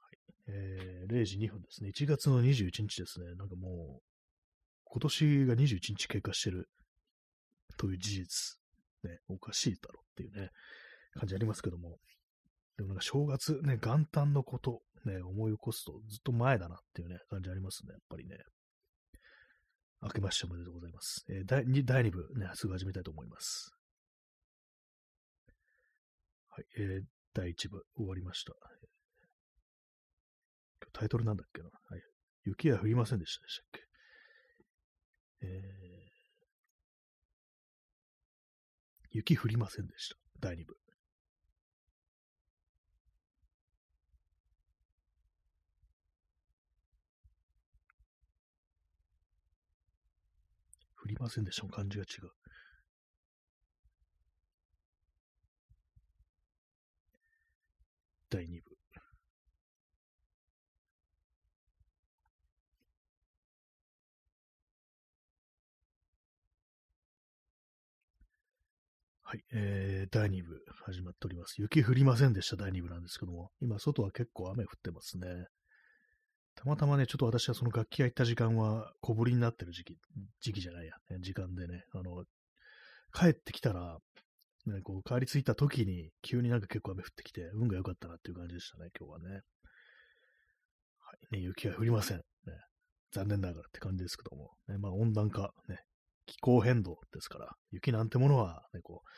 [0.00, 0.18] はい。
[0.48, 1.90] えー、0時2分ですね。
[1.94, 3.34] 1月の21日ですね。
[3.36, 4.02] なんかもう、
[4.84, 6.68] 今年が21日経過してる
[7.76, 8.58] という事実。
[9.04, 10.50] ね、おかしいだろっていうね、
[11.14, 11.98] 感じありますけども。
[12.76, 18.38] でもなんか正月、ね、元旦のこと、ね、思い起こすとずっと前だなっていうね、感じありますね、やっぱりね。
[20.02, 21.24] 明けましておめでとうございます。
[21.30, 23.74] えー、第 2, 第2部、ね、すぐ始めたいと思います。
[26.48, 28.52] はい、えー、第1部終わりました。
[30.92, 31.68] タイトルなんだっけな。
[31.68, 32.02] はい、
[32.44, 33.80] 雪は降りませんでしたでしたっけ。
[35.42, 40.16] えー、雪降りませんでした。
[40.40, 40.83] 第2部。
[51.04, 51.66] 降りませんでした。
[51.68, 52.30] 感じが違う。
[58.30, 58.74] 第2部。
[69.26, 71.60] はい、えー、第2部始まっております。
[71.60, 75.48] 雪降りませんでした、第2部なんですけども、今、外は結構雨降ってますね。
[76.54, 79.98] たまたまね、ちょっと私はその楽器が行った時間は小降りになってる時期、
[80.40, 82.24] 時期じゃないや、ね、時間でね、あの、
[83.12, 83.98] 帰ってきたら、
[84.66, 89.42] ね、こう、帰り着いた時に、急になんか結構雨降ってきて、運が良かったなっていう感じでしたね、今日はね。
[90.98, 92.18] はい、ね、雪は降りません。
[92.18, 92.22] ね、
[93.12, 95.80] 残念ながらって感じですけども、ね、まあ温暖化、ね、
[96.26, 99.08] 気候変動ですから、雪なんてものは、ね、こう、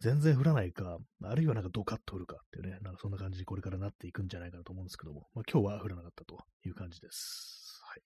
[0.00, 7.82] 全然降らないか、あるいはなんかドカッと降るかっていうね、なんかそんな感じにこれからなっていくんじゃないかなと思うんですけども、まあ今日は降らなかったという感じです。
[7.84, 8.02] はい。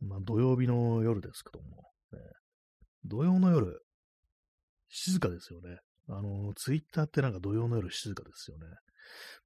[0.00, 2.18] そんな土曜日の夜ですけども、ね、
[3.04, 3.80] 土曜の夜、
[4.88, 5.78] 静かですよね。
[6.08, 8.66] あの、ツイッターってなんか土曜の夜静かですよね。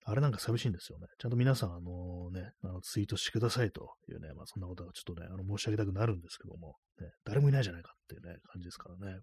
[0.05, 1.07] あれなんか寂しいんですよね。
[1.19, 9.21] ちゃんと皆さん、あのね、あのツイートしてくださいというね、まあそんなことはちょっとね、あの申し上げたくなるんですけども、ね、誰もいないじゃないかっていうね、感じですからね。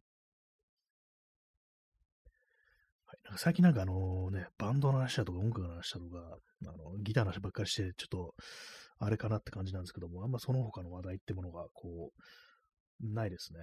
[3.05, 8.35] はい、なんか最近なんかあのね、バンドの話だとか音楽の話だとか、あのギターの話ばっかりして、ちょっと、
[8.99, 12.11] あれかなって感じなんですけども、あんまその他の話題ってものが、こ
[13.01, 13.59] う、ないですね。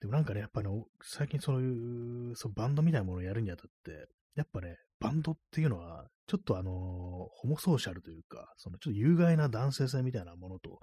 [0.00, 10.80] でもなんかね、やっぱり、ね、最近そういう、そうバンドみたいなものをやるにあたって、やっぱね、バンドっていうのは、ちょっとあのー、ホモソーシャルというか、そのちょっと有害な男性性みたいなものと、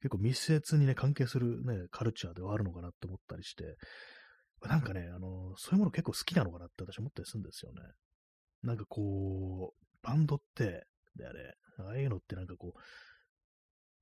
[0.00, 3.76] 結構密接にね、関係するね、カルチャーではあるのかなって思ったりして、
[4.62, 7.80] なんかね、あのー、そういうもの結構好きなのかなって私思ったりするんですよね。
[8.62, 10.86] なんかこう、バンドって、
[11.16, 12.80] であれ、ああいうのってなんかこう、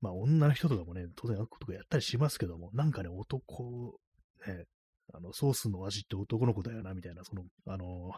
[0.01, 3.99] まあ女の人とかもね、当然ああいうことやったりしますけども、なんかね、男、
[4.47, 4.65] ね、
[5.13, 8.13] あの、ソースの味って男の子だよな、みたいな、その、あの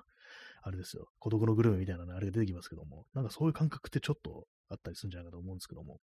[0.63, 5.99] あれですよ、孤独のグルメみたいなのあれが出てきますけども、なんかそういう感覚ってちょっとあったりするんじゃないかと思うんですけども、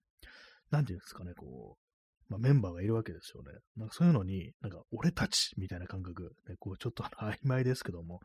[0.70, 3.52] なんていうんですかね、こう、まあ、メンバーがいるわけですよね。
[3.76, 8.20] なんかそういうのに、なんか俺たちみたいな感覚、ね、こうちょっと曖昧ですけども、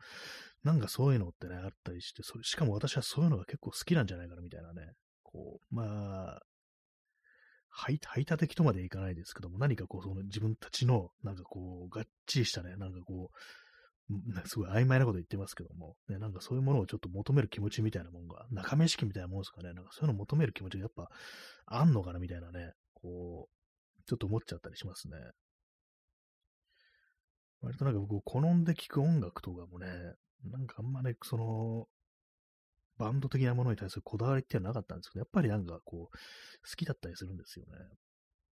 [0.63, 6.42] なんかそういうのってね、あったりして、それしかも私はそういうのが結構好きなんじゃないかなみたいなね、こう、まあ、
[7.70, 13.38] 排他的とまでいかないですけども、何かこう、その自分たちの、なんかこう、がっちりしたね、なんかこう、
[14.46, 21.10] すごい曖昧なこと言ってますけども、ね、なんかそういうものをちょっと求める気持ちみたいなもんが、中目式みたいなもんですかね、なんかそういうのを求める気持ちがやっぱ
[21.65, 25.17] あんのかなみたいなね、こう、ちょっと思っちゃったりしますね。
[27.62, 29.88] 割となんか僕、好んで聴く音楽とかもね、
[30.46, 31.88] なんかあんまね、その、
[32.98, 37.72] バンド的なものに対するこだわりっていうのはなかったんですけど、やっぱりなんかこう、好きだったりするんですよね。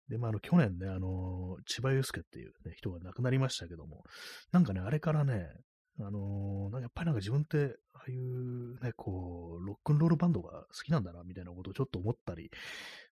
[0.09, 4.03] で、まあ、あの、去年ね、あの、千葉祐介っていう、ね、人が亡くなりましたけども、
[4.51, 5.47] なんかね、あれからね、
[5.99, 12.51] あのー、やっぱりなんか自分って、ああいうね、こう、ロックンロールバンドが好きなんだな、みたいなことをちょっと思ったり、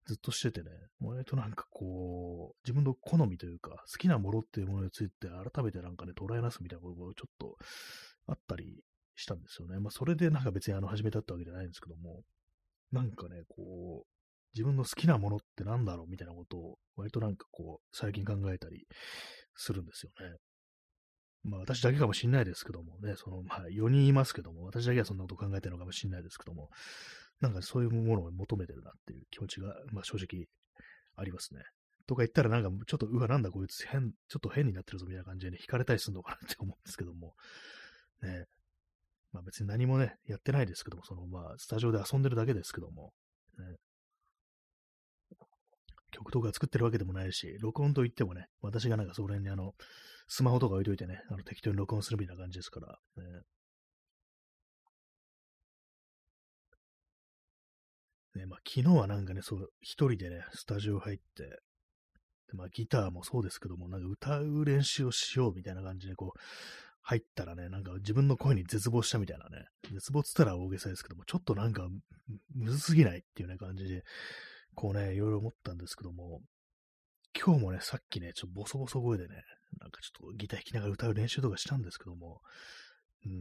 [0.05, 7.57] ずっとしててね、割となんかこう、自分の好みというか、好きなものっていうものについて改めてなんかね、捉えなすみたいなことがちょっと
[8.27, 8.83] あったり
[9.15, 9.79] したんですよね。
[9.79, 12.23] まあ、それでなんか別にあの、始めたってわけじゃないんですけども、
[12.91, 14.12] なんかね、こう、
[14.53, 18.87] 自分の好きなものって何だろうみたいなことを、割となんかこう、最近考えたり
[19.55, 20.37] するんですよね。
[21.43, 26.69] まあ私だけかもしんないですけどもね、そのまあ4人いますけども、私だけはそんなこと考えてるのかもしんないですけども、
[27.41, 30.47] なんかそういうものを求めてるなっていう気持ちが、まあ正直
[31.15, 31.61] ありますね。
[32.07, 37.33] とか言ったらなんかちょっと、うわ、なんだこいつ変、ちょっと変になってるぞみたいな感じでね、惹かれたりするのかなって思うんですけども、
[38.21, 38.45] ね。
[39.31, 43.13] まあ別に何もね、やってないですけども、そのまあスタジオで遊んでるだけですけども、
[43.57, 43.77] ね、
[46.13, 49.73] 曲とか作ってるわけでもないし、録音といってもね、私がなんかそれにあの、
[50.27, 52.87] スマホとか置いといてね、あの適当に録音するみたいな感じですから、
[53.17, 53.23] ね。
[58.35, 61.43] ね、まあ昨日はなんかね、そう、一人でね、スタジオ入って、
[62.47, 66.39] でまあギターもそうですけども、なんか歌う練習をしようみたいな感じでこう、
[67.03, 71.87] 入ったらね、なんか自分の声に絶望したみたいなね、絶望つったら大げさですけども、ちょっとなんか、
[72.55, 74.03] むずすぎないっていうね感じで、
[74.75, 76.41] こうね、いろいろ思ったんですけども、
[77.35, 79.35] 今日もね、さっきね、ちょっとボソボソ声でね、
[79.79, 82.41] なんかちょっとギター弾きながら歌う練習とかしたんですけども、
[83.25, 83.35] うん、っ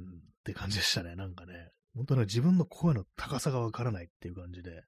[0.44, 1.70] て感じでしたね、なんかね。
[1.94, 4.82] 本当に自分の声の高さがわからないっていう感じで、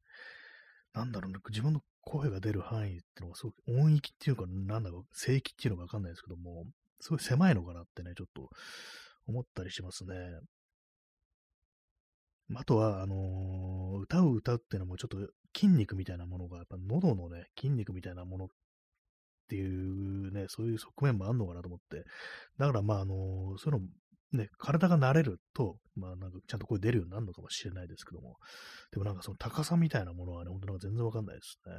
[0.94, 6.64] なんだろうな、自分の声が出る範囲っていうのがすごく音域っていうか、なんだろう、声域っていうのがわかんないですけども、
[7.00, 8.48] すごい狭いのかなってね、ちょっと
[9.26, 10.14] 思ったりしますね。
[12.54, 15.16] あとは、あのー、歌う歌うっていうのもちょっと
[15.54, 18.48] 筋肉みたいなものが、やっぱ喉のね、筋肉みたいなものっ
[19.48, 22.04] ていうね、そういう側面もあんのかなと思って、
[22.58, 23.86] だからまあ、あのー、そういうの
[24.34, 28.36] ね、体が慣れると、まあなんかちゃんと声出るようになるのかもしれないですけども、
[28.90, 31.72] でもなんかその高さみたいなものはね、本当なんか全然わかんないですね。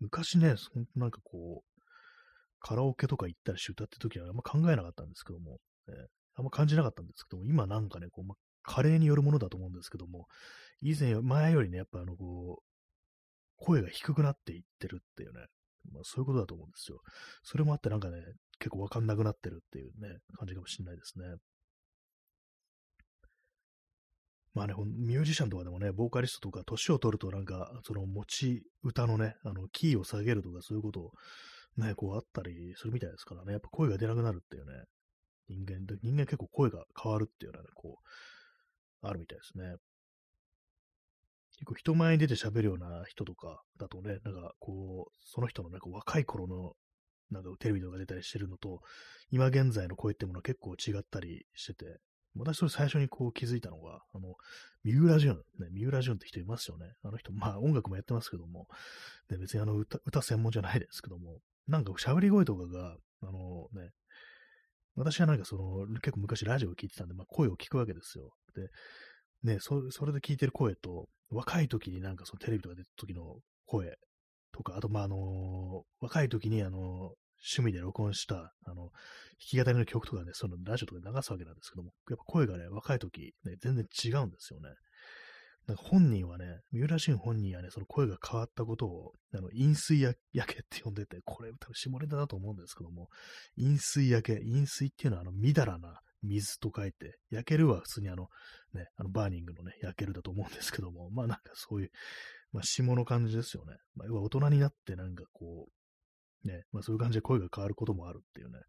[0.00, 0.54] 昔ね、
[0.94, 1.80] なんかこう、
[2.60, 5.94] カラオケとか行ったりして歌ってる時はあんま考えなかったんですけども、ね、
[6.34, 8.34] あんま感じなかったんですけども、今なんかね、こう、ま
[8.66, 10.26] 加齢によるものだと思うんですけども、
[10.82, 12.62] 以前、前よりね、やっぱあの、こう、
[13.56, 15.46] 声が低くなっていってるっていうね、
[15.92, 17.00] まあそういうことだと思うんですよ。
[17.42, 18.18] それもあってなんかね、
[18.58, 21.24] 結構わかんなくなってるっていうね、感じかもしれないですね。
[24.52, 31.12] まあね、ミュージシャンとかでもね、ボーカリストとか、年を取るとなんか、その持ち歌のね、あの、キーを下げるとかそういうこと
[31.76, 34.84] ね、こうあったりするみたいですからね、やっぱ声が出なくなるっていうね、
[35.48, 38.08] 人間で、人間結構声が変わるっていうのはね、こう、
[39.08, 39.76] あるみたいですね。
[41.56, 46.72] 結構人前に出て喋るような人とかだとね、なんかこう、その人のなんか若い頃の
[47.30, 48.80] なんかテレビとか出たりしてるのと、
[49.30, 51.98] 今現在の声ってものは結構違ったりしてて、
[52.38, 54.34] 私それ最初にこう気づいたのが、あの、
[54.84, 56.86] 三浦淳、ね、三浦淳って人いますよね。
[57.02, 58.66] あの人、まあ音楽もやってますけども、
[59.30, 63.90] ね、別にあの歌、歌専門じゃないですけども、なんか喋り声とかが、あのね、
[64.96, 68.30] 私はなんかその、結構昔ラジオを聞いてたんで、まあ声を聞くわけですよ。
[68.54, 68.68] で、
[69.52, 73.36] ね、そそれで聞いてる声と、若い時になんかそのテレビとか出た時の
[73.66, 73.96] 声
[74.52, 77.12] とか、あとまああの若い時にあの
[77.46, 78.90] 趣味で録音した、あの、弾
[79.38, 84.70] き語りの曲とかね、そのラジオとか流すわけなんですけども、やっぱ声がね、若い時、ね、全然違うんですよね。
[85.66, 93.08] なんか本人はね、三浦淳本人はね、その声が変わったことを、あの、飲水焼けって呼んでて、これ多分下ネタだと思うんですけども、
[93.56, 98.28] 飲水焼け、飲水っていうのはあの、みだらな水と書いて、焼けるは普通にあの、
[98.74, 101.90] ね、あの、バーニングのね、焼けるだと思うんですけども、まあなんかそういう、
[102.52, 103.74] まあ下の感じですよね。
[103.96, 105.66] まあ要は大人になってなんかこ
[106.44, 108.60] う、ね、まあそういう感じで声が変わることもあるっていうね、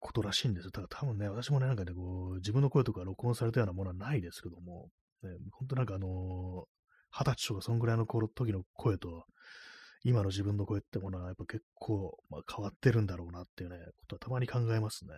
[0.00, 0.70] ことらしいんですよ。
[0.70, 4.88] だから多分ね、私もね、なんかね、こう、自分の声とか録音されたようなものはないですけども、
[5.22, 6.66] ね、本当なんかあの、
[7.10, 9.24] 二十歳とかそんぐらいの頃時の声と、
[10.04, 15.10] 今の自分の声ってものはやっぱ結構、まあ、変わってるんだろうなっていうね、ことはたまに考えますね。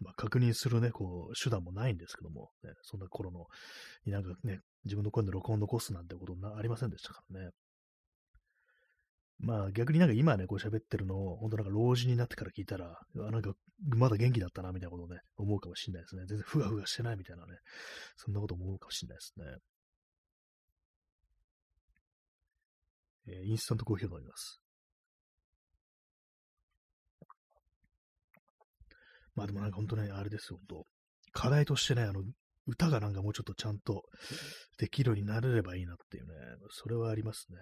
[0.00, 3.46] まあ、確認するね、こう、手段もないんですけども、ね、そんな頃の、
[4.06, 7.50] なんかね、自分の声の録音を残すなんてことなありませんでしたからね。
[9.38, 13.52] まあ逆になんか今ね、こう喋ってるのを、本当なんか老人になってから聞いたら、なんか
[13.88, 16.24] まだ元気だったな、みたいなことをね、思うかもしれないですね。
[16.26, 17.58] 全然ふわふわしてないみたいなね、
[18.16, 19.44] そんなこと思うかもしれないですね。
[23.26, 24.60] えー、インスタントコーヒーを飲みます。
[29.34, 30.86] まあでもなんか本当ね、あれですよ、本当
[31.32, 32.22] 課題としてね、あの、
[32.66, 34.04] 歌がなんかもうちょっとちゃんと
[34.78, 36.32] できるようになれればいいなっていうね、
[36.70, 37.58] それはありますね。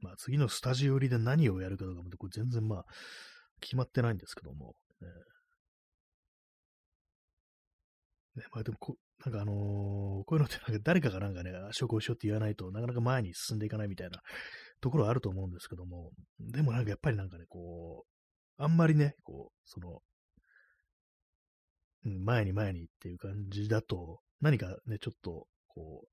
[0.00, 2.84] まあ次のスタジオ売りで何をやるかとかもこれ全然まあ
[3.60, 5.08] 決まってないんですけども、ね。
[8.36, 14.20] ねまあでもこ、なんかあのー、こういうのってなんか誰かがなんかね、足をしようって言わないとなかなか前に進んでいかないみたいな
[14.80, 20.00] ところはあると思うんですけども、でもなんかやっぱりなんかね、こう、あんまりね、こう、その、
[22.04, 26.08] 前に前にっていう感じだと、何かね、ちょっと、こう、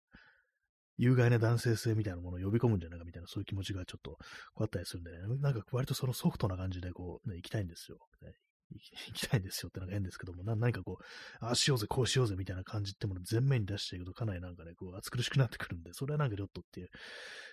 [1.02, 4.20] 有害な男性性みたいなものを呼び込むんじゃないかみたいな、そういう気持ちがちょっと
[4.56, 7.98] あったりするんで、ね、なんか割とそのソフトな感じでこう、ね、行きたいんですよ。
[8.22, 8.34] ね、
[8.70, 16.90] 行きたいんですよってなんか変ですけども、な何かこう、ああしようぜ、こうしようぜみたいな感じってものを前面に出していくとかなりなんかね、こう、暑苦しくなってくるんで、それはなんかちょっとっていう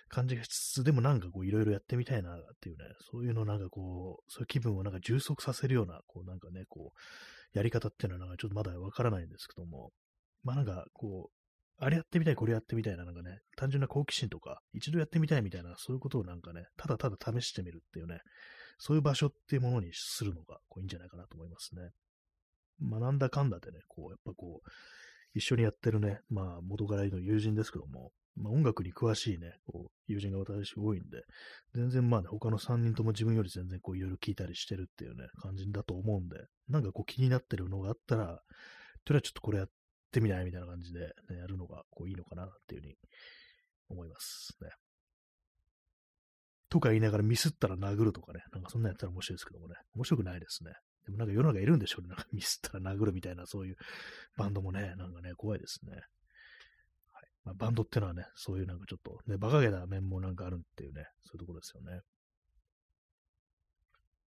[0.09, 9.91] 感じがしつつ、でもなんかこう、いろいろやってみたいなっていうね、そういうのなんかこう、そういう気分をなんか充足させるような、こうなんかね、こう、やり方っていうのはなんかちょっとまだわからないんですけども、
[10.43, 11.38] まあなんかこう、
[11.81, 18.19] あれやってみたい、これやってみたいな、なんかね、単純な好奇心とか、一度やってみたいみたいな、そういうことをなんかね、ただただ試してみるっていうね、
[18.77, 21.91] そういう場所っていうものにするのがこういいんじゃないかなと思いますね。
[22.81, 24.69] 学んだかんだでね、こう、やっぱこう、
[25.33, 31.23] 一緒にやってるね、まあ、元からの友人ですけども、まあ、音楽に詳しいね、こう、友人が私多いんで、
[31.75, 36.37] 全然まあね、他の3人とも自分より全然こう、いろいろ聞いたりしてるっていうね、感じだと思うんで、
[36.69, 38.41] なんかこう気になってるのがあったら、
[39.05, 39.69] とりあえずちょっとこれやっ
[40.09, 42.95] ってみないみたいな感じで、ね、やるのがこういいのかなっていうふうに
[43.89, 44.69] 思いますね。
[46.69, 50.71] とか言いながらミスったら殴るとかね、なんかそんなんやったら面白いですけどもね、面白くないですね。
[51.05, 52.09] でもなんか世の中いるんでしょうね。
[52.09, 53.75] なんかミスったら殴るみたいな、そういう
[54.37, 55.93] バンドもね、なんかね、怖いですね。
[55.93, 56.03] はい
[57.43, 62.01] まあ、バンドってのはね、そういうなんかちょっとね、馬鹿げた面もなんかあるっていうね、そういうところですよね。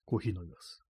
[0.05, 0.82] コーヒー飲みます。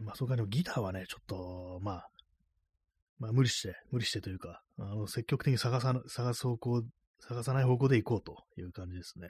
[0.00, 2.08] ね、まあ、そこかギターはね、ちょっと、まあ、
[3.18, 6.82] まあ、無理して、無理してというか、あの、積極的に探さ、探す方向、
[7.20, 9.28] 探さない方向で行こうという感じですね。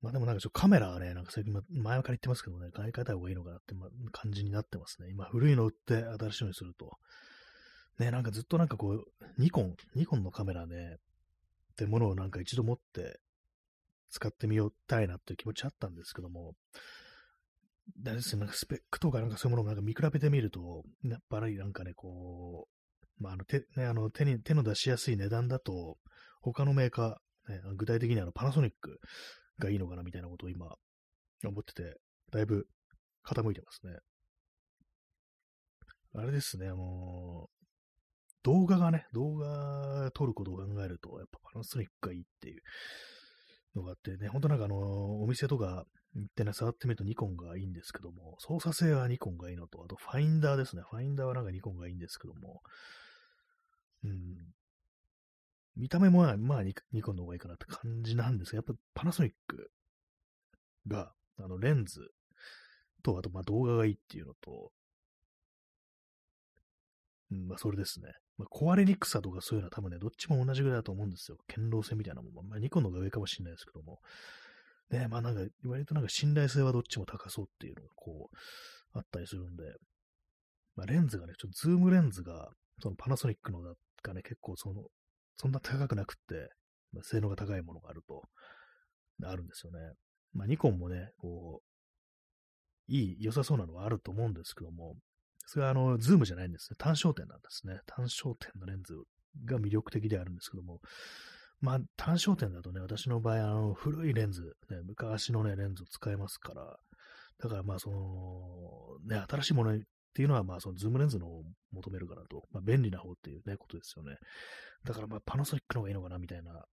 [0.00, 1.62] まあでもなんかちょっとカメラがね、なんか最近前
[2.02, 5.08] から言ってますけどね、買い替えた方がいいのかなって、ま、感じになってますね。
[5.10, 6.98] 今古いの売って新しいのにすると。
[7.98, 9.04] ね、なんかずっとなんかこう、
[9.38, 10.98] ニコン、ニコンのカメラね、
[11.72, 13.20] ってものをなんか一度持って
[14.10, 16.54] 使ってみようたいなっていう気持ちあったんですけども、
[17.96, 22.68] ですなんかスペックとかなんかそういうものをなんか見比べてみると、やっぱりなんかね、こ
[23.20, 25.96] う、まあ、あの手、ね、あの手に、手の出しやすい値段だと、
[26.42, 28.98] 他のメーカー、ね、具体的にあのパナソニック
[29.58, 30.66] がいいのかなみたいなことを今
[31.44, 31.96] 思ってて、
[32.30, 32.66] だいぶ
[33.26, 33.98] 傾いてますね。
[36.14, 37.58] あれですね、あのー、
[38.44, 42.62] 動画がね、動画撮ることを考えると、やっぱパナソニックがいいっていう
[43.76, 44.78] のがあってね、ほんとなんかあのー、
[45.22, 45.84] お店とか
[46.22, 50.82] ってね、触ってみるとニコンがいいんですけども、操作性はニコンがいいのと、あとファインダーですね。
[50.88, 52.62] ファインダーはなんかニコンがいいんですけども、
[54.04, 54.12] うん。
[55.76, 59.70] 見た目もまあニコンの方がいいかなって感じなんですが、やっぱパナソニック
[60.88, 62.00] が、あの、レンズ
[63.02, 64.72] と、あとまあ動画がいいっていうのと、
[67.30, 68.12] うん、まあそれですね。
[68.38, 71.36] まあ、壊れにくさとかそういうのは多分ね、どっちも同じぐらいだと思うんですよ。
[71.48, 72.48] 堅牢性みたいなもん。
[72.48, 74.00] まあニコンの方が上かもしれないですけども。
[74.90, 79.64] ね、まあなんか、割となんか信頼性はどっちも高そうっていうのがこう、あったりするんで、
[80.76, 84.84] まあレンズがね、ちょっとズームレンズが、そのパナソニックのがね、結構その、
[85.36, 86.50] そんな高くなくって、
[86.92, 88.22] まあ、性能が高いものがあると、
[89.24, 89.78] あるんですよね。
[90.32, 94.96] まあニコンもね、こう、いい、良さそうなのはあると思うんですけども、
[95.46, 96.76] それはあの、ズームじゃないんですね。
[96.78, 97.80] 単焦点なんですね。
[97.86, 98.94] 単焦点のレンズ
[99.44, 100.80] が魅力的であるんですけども、
[101.60, 106.78] まあ、単焦点だとね、私の場合、あの、古いレンズ、ね、昔のね、レンズを使えますから、
[107.40, 109.78] だからまあ、その、ね、新しいものっ
[110.14, 111.42] ていうのは、まあ、そのズームレンズのを
[111.72, 114.16] 求めるからと、まあ、便利な方っていうね、ことですよね。
[114.84, 116.64] だからまあ、パナソニックの方がいいのかな、みたいな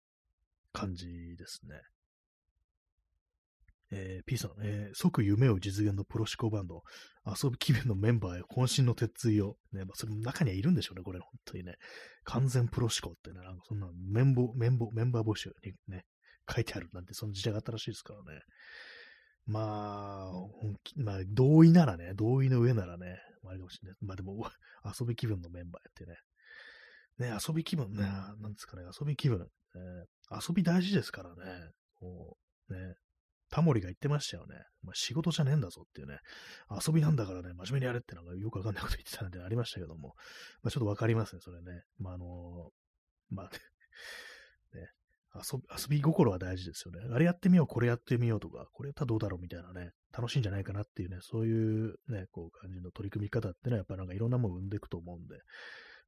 [0.71, 1.07] 感じ
[1.37, 1.81] ですね。
[3.97, 6.83] えー、P さん、えー、即夢を実現のプロ志向バンド、
[7.25, 11.75] 遊び気分のメンバーへ渾身の鉄槌を、ね、まあ、それも中にはいるんでしょうね、これ、本当にね。
[12.25, 16.03] 完全プロシコってね、なんかそんな、メンボ、メンボ、メンバー募集にね、
[16.53, 18.41] 書いてあるなんて、その時代があったらしいですからね。
[19.45, 20.31] まあ、
[20.97, 23.17] まあ、同意ならね、同意の上ならね、
[23.47, 23.97] あれかもしれない。
[24.01, 24.45] まあでも、
[24.99, 27.29] 遊び気分のメンバーやってね。
[27.29, 29.47] ね、遊び気分ね、なんですかね、遊び気分。
[29.75, 31.71] えー、遊び大事ですからね。
[31.93, 32.37] こ
[32.69, 32.95] う、ね、
[33.49, 34.55] タモリが言ってましたよね。
[34.83, 36.19] まあ、仕事じゃねえんだぞっていうね。
[36.69, 40.15] 遊びなんだからね、真面目にやれってなんかよくわかんないこと言ってたんでありましたけども。
[40.61, 41.83] まあ、ちょっとわかりますね、それね。
[41.99, 43.49] まあ、あのー、まあ、
[44.75, 44.89] ね、
[45.35, 47.13] 遊び、遊び心は大事ですよね。
[47.13, 55.35] あれやってみよう、これやってみようとか、これやったらどうだろうみたいなね、楽しいんじゃないかなっていうね、そういうね、こう感じの取り組み方っていうのはやっぱなんかいろんなもの生んでいくと思うんで、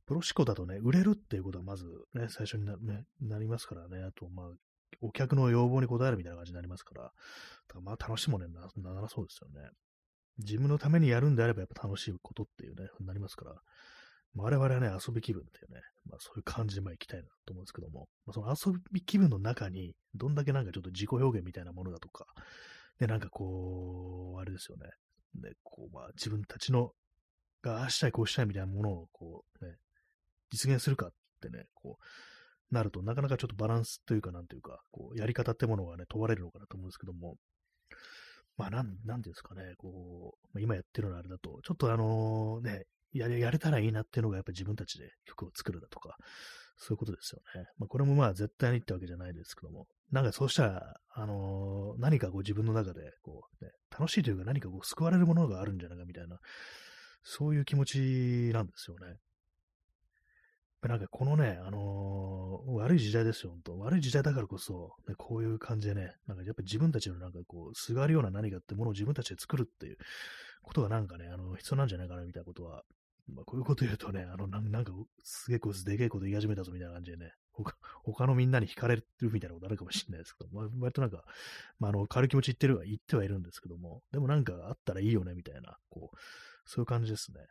[0.05, 4.51] プロシコだとね、売れるっていうことはまずね、最初にな,、ね、なりますからね、あと、まあ、
[5.01, 7.03] お客の要望に応えるみたいな感じになりますから、
[7.67, 9.69] からまあ楽しいものにならそうですよね。
[10.39, 13.55] 自分のためにやるんであればやっぱ楽しいことっていうね、なりますから、
[14.35, 22.25] まあ、我々はね、遊び気分っていうね、まあそういう感じでまあ行きたいなと思うんですけども、まあ、その遊び気分の中に、どんだけなんかちょっと自己表現みたいなものだとか、
[22.99, 24.89] で、なんかこう、あれですよね、
[25.35, 26.91] で、こう、まあ自分たちの、
[27.63, 29.73] がああしたいこうしたいみたいなものをこうね、
[30.51, 31.09] 実現するかっ
[31.41, 32.03] てね、こう、
[32.71, 37.35] なると、なかなかちょっとバランスというか、なんていうか、こう、やり方ってものがね、問われるのかなと思うんですけども、
[38.57, 46.17] まあ、なん、なんですかね、こう、まあ、今やってるのはあれだと、ちょっとあのね、やれ、やれたらいいなっていうのがやっぱり自分たちで曲を作るだとか、
[46.77, 47.67] そういうことですよね。
[47.77, 56.37] まあ、これもまあ絶対にってわけじゃないですけども、なんかそうしたら、あのー、何かこう自分の中で、こう、ね、楽しいというか何かこう救われるものがあるんじゃないかみたいな、
[57.23, 59.15] そういう気持ちなんですよね。
[60.83, 69.97] なんかこのね、あのー、悪い時代ですよ、本当悪い時代だからこそ、ね、こういう感じでね、なんかやっぱ自分たちのなんかこう、すがるような何かってものを自分たちで作るっていう
[70.61, 72.83] ことがなんかね、あの、必要なんじゃないかなみたいなことは、
[73.33, 81.23] まあ、こういうこと言うとね、あの、なんか、すげえこう、でけえこと言い始めたぞみたいな感じでね、他他のみんなに惹かれるみたいなことあるかもしれないですけど、ま、割となんか、
[81.79, 86.17] まあ、あの、軽い気持ち言ってるは、言ってはいるんですけども、でもなんかあったらいいよね、みたいな、こう、
[86.65, 87.41] そういう感じですね。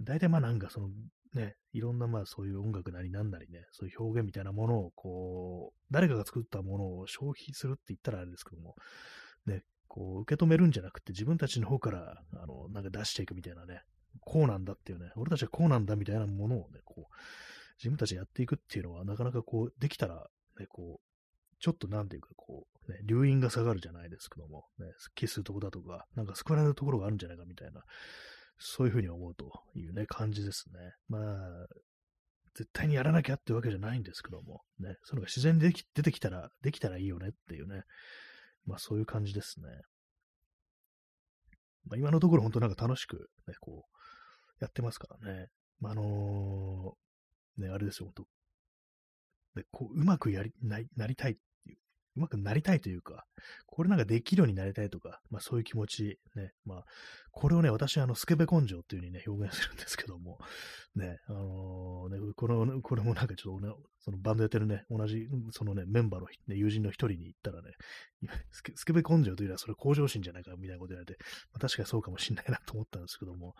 [0.00, 0.88] 大体まあなんかその、
[1.34, 8.74] ね、いろんなまあそういう音楽なりなんなりね、そういう表現みたいなものをこう、誰かが作ったものを消費するって言ったらあれですけども、
[9.46, 13.82] ね、こう受け止めるんじゃなくて自分たちの方からあのなんか出していくみたいなね、
[14.20, 17.14] こうなんだっていうね、俺たちはこうなんだみたいなものをね、こう、
[17.78, 20.26] 自分たちでやっていくっていうのはなかなかこう、できたら、
[20.58, 21.12] ね、こう、
[21.58, 27.82] ちょっとなんていうかこう、ね、流飲が下がるじゃないですけども、ね、スッキリするとこだとか、なんか救われるところがあるんじゃないかみたいな、
[28.64, 30.78] そういうふうに思うというね、感じですね。
[31.08, 31.66] まあ、
[32.54, 37.82] 絶対にやらなきゃってわけじゃないんですけども、ね、そのが自然にでき出てきたら、できたらいいよねっていうね、
[38.66, 39.66] まあそういう感じですね。
[41.86, 45.48] まあ今のところ本当なんか楽しくね、こう、やってますからね。
[45.80, 51.36] まあ、あのー、ね、あれですよ、本当でこううまくやりななりたい
[52.16, 53.24] うまくなりたいというか、
[53.66, 56.84] これなんかできるようになりたいとか、まあそういう気持ち、ね、まあ、
[57.30, 60.38] これをね、私はあの、スケベ根性っていう風にね、表現するんですけども、
[60.94, 67.70] ね、あのー、ね、この、これもなんかちょっとね、そのバンドやってるね、同じ、そのね、メンバーの、ね、友人の一人に言ったらね、
[68.52, 71.16] スケスケベ根性というのはそれ向上心じゃないかみたいなこと言われて、
[71.52, 73.54] まあ、確かにそうかもしんないなと思ったんですけども、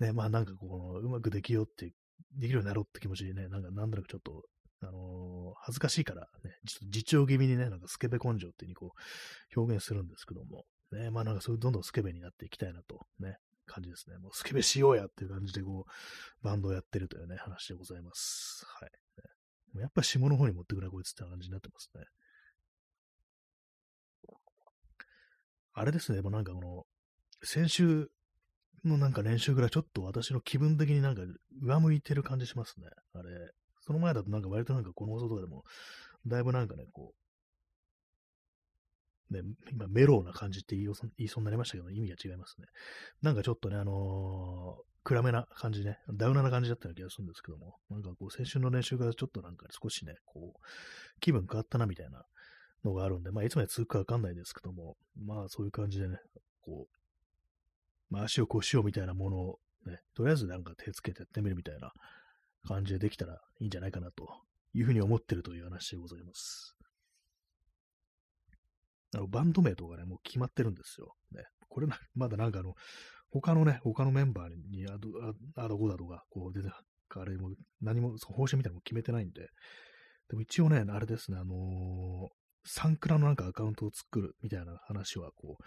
[0.00, 1.92] ね、まあなんかこの、うまくできようって、
[2.38, 4.42] できるようになろうって気持ちにね、なんかなんとなくちょっと
[4.82, 14.18] あのー、恥ずかしいからね、ちょっと自重気味にね、なんかスケベ根性っていうにこう、表現するんですけども、ね、まあなんかそういうどんどんスケベになっていきたいなと、ね、感じですね。
[14.18, 18.64] もうスケベしようやっていう感じでこう、バンドをやってるというね、話でございます。
[18.80, 18.90] はい。
[19.74, 22.04] ね、やっぱ下の方に持ってくれこいつって感じになってますね。
[25.74, 26.84] あれですね、もうなんかこの、
[27.42, 28.10] 先週
[28.84, 31.22] のなんか練習ぐらいちょっと私の気分的になんか
[31.62, 32.88] 上向いてる感じしますね。
[33.14, 33.52] あれ、
[33.86, 35.64] その前だとなんか割となんかこの放送とかでも、
[36.26, 37.12] だいぶなんかね、こ
[39.30, 39.40] う、ね、
[39.72, 42.66] 今メローな感じって言いそうになりましたけど、意味が違いますね。
[43.22, 50.60] なんかちょっとね、あのー、暗めな感じね、ダウナな感じだったような気がするんですけども、なんかこう、先週の練習からちょっとなんか少しね、こう、
[51.20, 52.24] 気分変わったなみたいな
[52.84, 56.18] のがあるんで、まあいつまで続くかわかんないですけども、まあそういう感じでね、
[56.60, 61.92] こう、まあ足をこうしようみたいなものをね、とりあえずなんか手つけてやってみるみたいな
[62.66, 64.28] 感じでできたらいいんじゃないかなと
[64.74, 66.76] いうふうに思ってるという話でございます。
[69.14, 71.14] あの、バンド名とかね、もう決まってるんですよ。
[71.32, 71.44] ね。
[71.68, 72.74] これなまだなんかあの、
[73.30, 75.08] 他のね、他のメンバーにアド、
[75.56, 76.68] アドゴだとか、こう出て、
[77.14, 77.50] あれも
[77.80, 79.48] 何も、その方針みたいなのも決めてないんで、
[80.28, 82.28] でも一応ね、あれですね、あのー、
[82.64, 85.64] サンクラのなんかアカウントを作るみたいな話はこう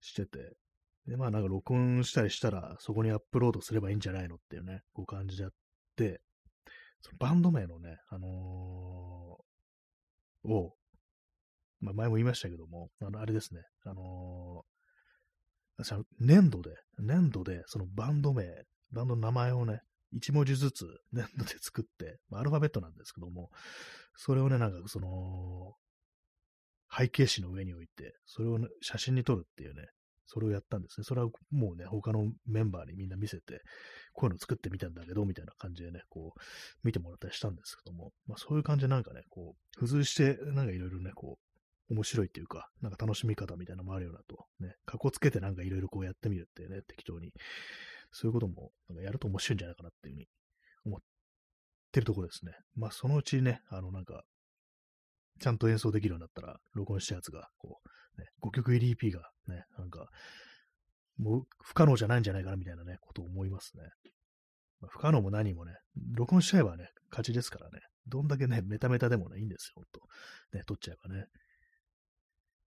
[0.00, 0.56] してて、
[1.06, 5.50] で、まあなんか録音したりしたら、そこにアップロードすればいいんじゃないのっていうね、こう感じであっ
[5.96, 6.20] て、
[7.02, 10.74] そのバンド名のね、あのー、を、
[11.80, 18.44] まあ、前も言いましたけども、あの、あれですね、あのー、粘土で、粘土で、そのバンド名、
[18.92, 19.80] バンドの名前をね、
[20.12, 23.50] 一文字ずつ粘土で作って、まあ、アルファベットなんですけども、
[24.16, 25.74] それをね、なんかその、
[26.92, 29.86] 背景紙の上に置いて、それを、ね、写真に撮るっていうね、
[30.32, 31.04] それをやったんですね。
[31.04, 33.62] それはもうね、他のメンバーにみんな見せて、
[34.12, 36.40] こういうの作ってみたんだけど、みたいな感じでね、こう、
[36.84, 41.38] 見てもらったりしたんですけども、まあそういう感じでなんかね、こう、付随して、なんかいろいろね、こ
[41.90, 47.32] う、面白いっていうか、なんか楽しみ方みたいなのもあるようなと、ね、かっこつけてなんかいろいろこうやってみるってね、適当に、
[48.12, 50.28] そういうことも、なんかやると面白いんじゃないかなっていうふうに
[50.84, 51.00] 思っ
[51.90, 52.52] てるところですね。
[52.76, 54.22] まあそのうちね、あのなんか、
[55.40, 57.88] ちゃんと演奏できるようになったら、録音したやつが、こう、
[58.20, 60.08] ね、5曲 LEP がね、なんか、
[61.18, 63.82] もう不可能じゃないんじゃないかなみたいなね、ことを思いますね。
[64.80, 65.72] まあ、不可能も何もね、
[66.14, 67.80] 録音しちゃえばね、勝ちですからね。
[68.06, 70.00] どんだけね、メタメタでもね、いいんですよ、ほんと。
[70.56, 71.26] ね、撮っちゃえばね。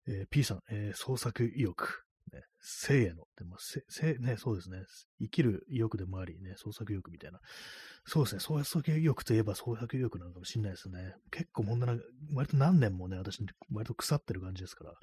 [0.08, 2.04] えー、P さん、えー、創作意欲。
[2.32, 4.84] ね、生への、でも、せ、せ、ね、そうですね。
[5.20, 7.39] 生きる意欲でもあり、ね、創作意欲みたいな。
[8.06, 8.39] そうですね。
[8.39, 11.16] 創作意欲といえば創作意欲なのかもしれないですね。
[11.32, 11.88] 結構もんな、
[12.34, 14.93] 割と何年もね、私、割と腐ってる感じですから、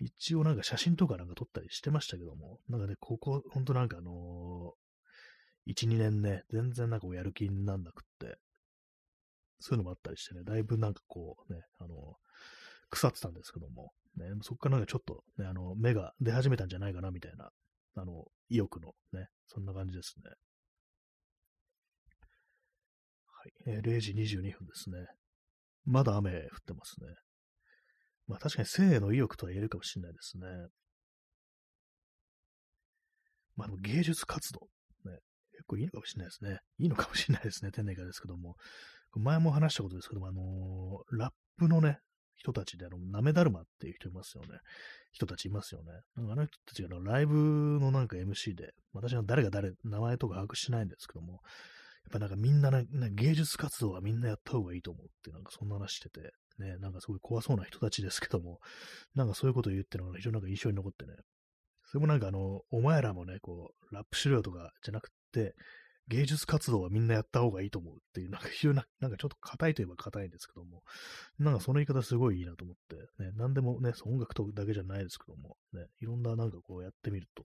[0.00, 8.38] 一応なんか写真とかなんか撮ったりしてましたけども、なんかね、ここ、ほんとなんかあのー、1、2年ね、全然なんかやる気になんなくって、
[9.60, 11.96] そういうのもあったりしてね、だいぶなんかこうね、あのー、
[12.88, 17.50] 腐ってたんですけども、ね、そっからなんかちょっとね、あの、芽が出始めたんじゃないかなみたいな、
[17.96, 20.30] あの、意欲のね、そんな感じですね。
[23.26, 25.06] はい、えー、0時22分ですね。
[25.84, 27.08] まだ雨降ってますね。
[28.30, 30.46] まあ確かに性の意欲とは言えるかもしれないですね。
[33.56, 34.60] まあでも芸術活動、
[35.04, 35.18] ね、
[35.52, 36.60] 結構いいのかもしれないですね。
[36.78, 37.72] いいのかもしれないですね。
[37.72, 38.54] 天然会ですけども。
[39.16, 41.98] 前も話したことですけども、あのー、ラップのね、
[42.36, 44.60] 人たちで、あの、なめだるまっていう人いますよね。
[45.10, 45.90] 人たちいますよね。
[46.16, 51.40] なんかあの人たちがライブのなんか MC で、私は誰が誰、名前とか把握しないんですけども、やっ
[52.12, 58.60] ぱなんかみんなね、芸術活動はみんなやった方がいいと思うって、なんかそんな話してて、ね、なんかすごい怖そうな人たちですけども、
[59.14, 61.14] なんかそういうことを言ってるのが非常になんか印象に残ってね、
[61.84, 65.54] それもなんかあの、お前らもね、こう、ラップしろよとかじゃなくて、
[66.10, 70.82] 芸術活動はみんなやった方がいいと思うっていう、なんか非常になんかちょっと硬いといえば硬いんですけども、
[71.38, 77.44] なんかその言い方すごいいいなと思って、ね、なんでもね、音楽とだけじゃないですけども、ね、いろんななんかこうやってみると、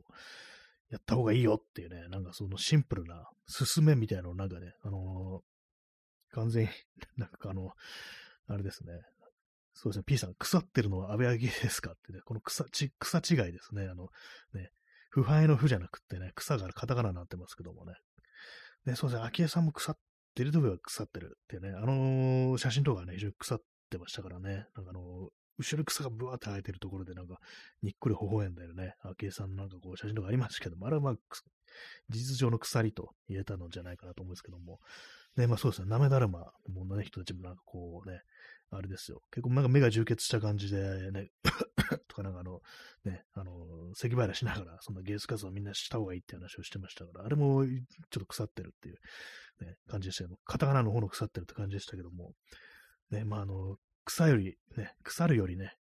[0.90, 6.70] やった方がいいよっていうね、なんかそのシンプルな進めみたいなのをなんかね、あのー、完全に、
[7.18, 7.72] なんかあの、
[8.48, 8.94] あれですね。
[9.74, 13.88] そうですね、P さん、腐ってるのは安倍明ですかってね、この草ち草違いですね。
[13.92, 14.08] あの、
[14.54, 14.70] ね、
[15.10, 17.94] 腐敗の腐じゃなくってね、草がカタカナになってますけどもね。
[18.86, 19.98] ね、そうですね、昭恵さんも腐っ
[20.34, 27.40] てるとこは腐ってるってね、あのー、写真とかね、非常に腐ってましたからね、なんかあのー、後ろに草がブワーって生えてるところでなんか、
[27.82, 28.94] にっくり微笑んだよね。
[29.04, 31.16] 昭恵さんのなんかこう写真とかありますけども、あれはまあ、
[32.10, 34.80] 事実上の鎖と言えたのじゃないかなと思うんですけども。
[35.38, 38.22] ね、まあそうですね、なめだるまのね、人たちもなんかこうね、
[38.72, 39.22] あれですよ。
[39.32, 41.30] 結構なんか目が充血した感じでね、
[42.08, 42.62] とかなんかあの、
[43.04, 48.96] ね、あの、咳払いしながら、そんなゲース活動みんなした方がいいって話をしてましたから、あれもちょっと腐ってるっていう、
[49.66, 52.34] ね、感じでしたけど、カタカナの方の腐ってるって感じでしたけども、
[53.12, 55.78] ね、まああの、草より、ね、腐るよりね、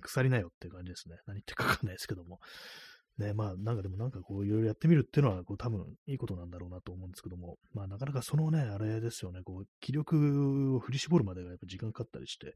[0.00, 1.16] 腐りなよっていう感じですね。
[1.26, 2.40] 何言ってかわかんないですけども。
[3.18, 12.54] ね、まあ、なんかでもなんかこう、いろいろやってみるっていうのは、こう、多分いいことなんだろうなと思うんですけども、まあ、なかなかそのね、あれですよね、こう、気力を振り絞るまでがやっぱ時間かかったりして、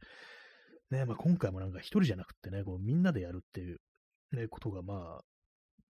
[0.91, 3.79] ね、まあ、今回もなんか一人じゃなくてね、こう、みんなでやるっていう、
[4.33, 5.21] ね、ことがまあ、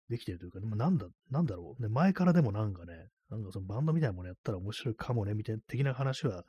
[0.10, 6.44] できてるというか、ね、まあ、なんだ、なんだろう、ね、前からでもなんかね、なんかそのバンドみたいなものやったら面白いかもね、みたいな的な話は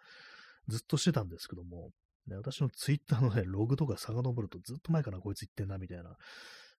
[0.69, 1.91] ずっとしてたんですけども、
[2.27, 6.17] ね、私のツイッターのね、ログとか遡るとずっと前からこいつ言ってんな、みたいな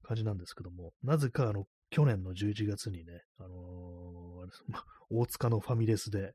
[0.04, 6.34] 感じなんですけども、なぜかあの、去年の11月にね、あのー、ま、 大塚のファミレスで、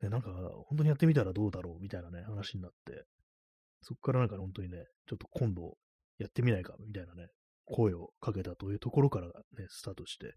[0.00, 0.30] ね、なんか、
[0.66, 3.04] 本当にやってみたらどうだろうみたいなね、話になって、
[3.82, 5.76] そこからなんか本当にね、ちょっと今度
[6.18, 7.28] やってみないかみたいなね、
[7.66, 10.34] 声をかけたというところからね、スタートして、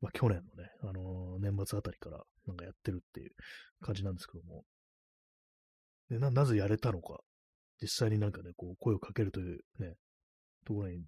[0.00, 3.32] まあ、去年のね、あのー、年末あたりからなんかやってるっていう
[3.80, 4.64] 感じなんですけども、
[6.08, 7.20] でな、なぜやれたのか、
[7.80, 9.94] 実際になんかね、こう声をかけるというね、
[10.64, 11.02] ところに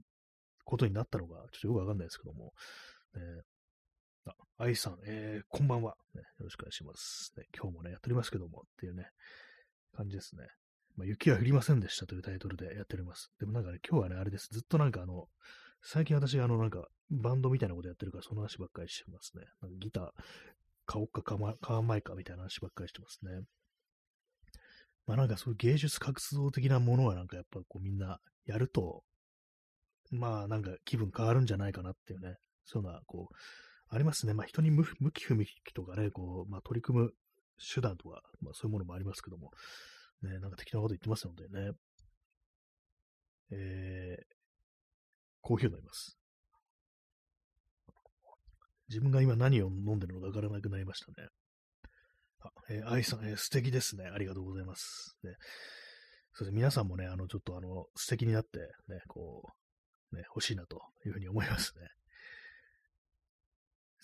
[0.64, 2.52] ことになったのが、ちょっとよくわかんないですけども、
[3.14, 3.20] ね、
[4.26, 6.22] あ、愛さん、えー、こんばんは、ね。
[6.38, 7.44] よろしくお願いします、ね。
[7.56, 9.08] 今日もね、やっておりますけども、っていうね、
[9.94, 10.46] 感じですね。
[10.96, 13.30] まあ、雪は降りませんでしたというタイトルでやっております。
[13.38, 14.48] でもなんかね、今日はね、あれです。
[14.50, 15.26] ずっとなんかあの、
[15.82, 19.44] 最近私あの、なんか、バンドみたいなことやってるから、その話ばっかりしてますね。
[19.60, 20.10] なんかギター、
[20.86, 23.42] 買おうか買わないかみたいな話ばっかりしてますね。
[25.06, 29.02] まあなんかそういう芸術活動的なものはなんかやっぱこうみんなやると、
[30.11, 33.34] まあなんか気分変わるんじゃないかなっていうね、そういうのはこう、
[33.88, 34.34] ありますね。
[34.34, 37.11] まあ人に向き不向きとかね、こう、まあ取り組む
[37.74, 39.50] 手段とか、まあそういうものもありますけども、
[40.22, 41.72] ね、なんか適当なこと言ってますのでね、
[43.52, 44.24] えー、
[45.42, 46.18] コーヒーを飲みます。
[48.88, 51.28] 自分が今何を飲んでるのかわからなくなりましたね。
[52.40, 54.05] あ、えー、愛さん、えー、素敵ですね。
[54.07, 55.16] ありがとうございます。
[55.22, 55.32] ね、
[56.32, 59.63] そうです皆さんもね、あの、ちょっとあの、素敵になって、ね、こう
[60.14, 61.88] ね、欲しいなというふうに思いますね。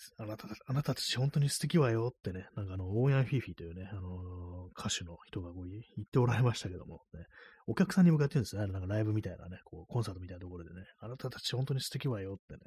[0.17, 7.25] あなたあなたたち本当に素敵わよってね、なんかあの、オーヤン・フィーフィーというね、あのー、歌手の人がこう言っておられましたけども、ね、
[7.67, 12.59] お客さんに向かって言うんですね、なんかライブみたいなね、こう、コンサートみたいなところでね、あなたたち本当に素敵わよってね、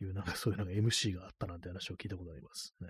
[0.00, 2.88] いうなんかそういうなんか MC があったなんて話を聞いたことありますね。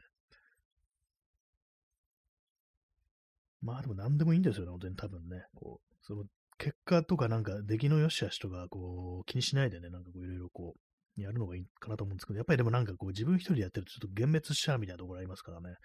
[3.61, 5.47] まあでも何でもいいんですよね、本当に多分ね。
[5.55, 6.25] こう、その
[6.59, 10.75] 結果とかなんか出来の良し悪しとかこう気にしないでね、なんかこういろいろこ
[11.19, 15.77] うやるのがいいかなと思うんですけど、やっぱりでもなんかこう自分一人でやってるとちょっと幻滅しちゃうみたいなところありますからね。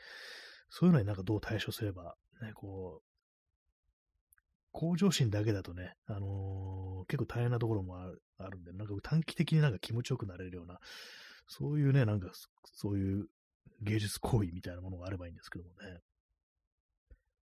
[0.69, 3.09] そういうのになんかどう対処すれば、ね、こう、
[4.71, 10.77] 向上心だけだとね、あのー、結構大変なところもあるあるんで、なんか短期的になんか気持ちよくなれるような、
[11.47, 12.29] そういうね、なんか
[12.63, 13.25] そういう
[13.81, 15.99] 芸術行為みたいなものがあればいいんですけどもね。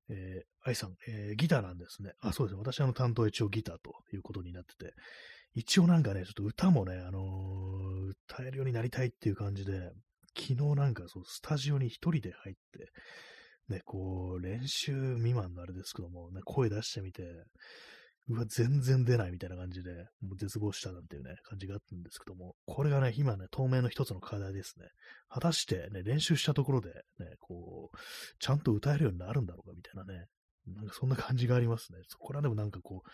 [0.08, 2.12] えー、愛さん、えー、ギターなんですね。
[2.20, 2.60] あ、そうですね。
[2.60, 4.94] 私、あの、担当一応ギターということになってて、
[5.54, 9.90] 一応なんかね、ちょっと歌もね、あのー、歌えるようになりたいっていう感じで、
[10.36, 12.90] 昨日なんかそう、スタジオに一人で入って、
[13.68, 17.22] ね、こう、練習未満のあれですけども、ね、声出してみて、
[18.28, 24.86] うわ、全然出ないみたいな感じで、もう絶望したなんていうね、感じがあったんですけども、これがね、今ね、透明の一つの課題ですね。
[25.28, 27.96] 果たしてね、練習したところで、ね、こう、
[28.40, 30.26] ちゃんと歌えるようになるんだろうか、みたいなね、
[30.66, 32.00] なんかそんな感じがありますね。
[32.08, 33.10] そこらでもなんかこう、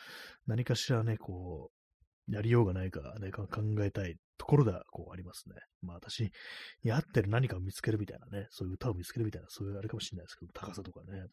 [0.46, 3.46] 何かしらね、こう、やりようがないかね、考
[3.80, 5.56] えたいところではこうありますね。
[5.82, 6.30] まあ私
[6.84, 11.26] に合ってる何かを見つけるみたいなね、そういう歌を見つけるみたいな、そういうあれかもしれないですけど、高さとかね。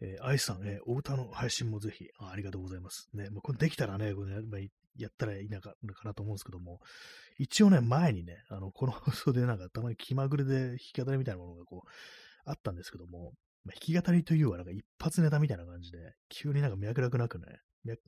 [0.00, 3.08] えー、愛さん、えー、お歌の配信もぜひあ、ありがとうございます。
[3.14, 4.60] ね、まあ、これできたらね、これねまあ、
[4.96, 5.74] やったらいいのか
[6.04, 6.80] なと思うんですけども、
[7.38, 11.88] 一応ね、前にね、あの、この放送でなんかたまに気まぐれで弾き語りみたいなものがこう、
[12.44, 13.32] あったんですけども、
[13.64, 17.44] まあ、弾き語りというはなんか一発ネタみたいな感じで、急になんか脈絡なくね、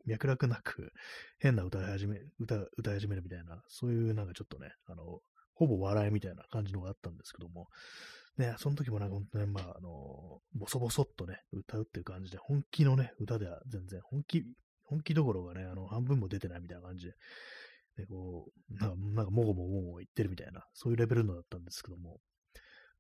[0.07, 0.93] 脈絡なく
[1.39, 5.21] 変な歌い始め、歌、歌い始めるみたいな、そういうなんかちょっとね、あの、
[5.55, 7.69] ほぼ笑いみたいな感じのがあったんですけども、
[8.41, 14.45] ね、その時もなんか本当に、まあ、あの、ボソボソっとね、歌うっていう感じで、本気のね、歌では全然、本気、
[14.85, 17.13] 本気どころがね、あの、半分も出てないみたいな感じで、
[17.99, 22.19] で、こう、なんか、なんかもごもごも言ってるみたいな、そういうレベルのだったんですけども、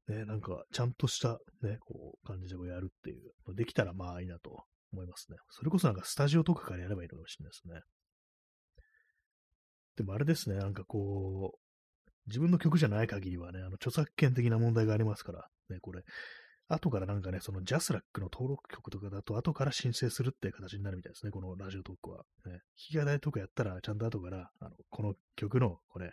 [0.09, 5.39] ね、なんか、ちゃんとした、ね、こう、感じでこうやるっていう、できたらまあいいなと思いますね。
[5.49, 7.81] それこそなんかスタジオとかからやればいいのかもしれないですね。
[9.97, 11.70] でもあれですね、なんかこう、
[12.31, 16.03] 自分の曲じゃない限りはね、あの著作権的な問題がありますから、ね、これ、
[16.69, 22.25] 後からなんかね、そのジャスラックの登録曲とかだと、後から申請するっていう形になるみたいですね、このラジオトークは。
[22.47, 26.13] ね、弾き語りとかやったら、ちゃんと後から、あのこの曲の、これ、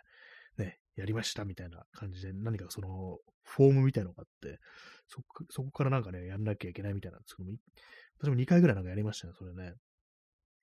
[0.58, 4.58] ね、やりましたみたいな感じで、何かその、フォームみたいのがあって、
[5.06, 7.56] そこそこからなんかね、やんなきゃいけないみたいなんですけども、
[8.20, 9.74] 私も2回ぐらいなんかやりましたね、それね。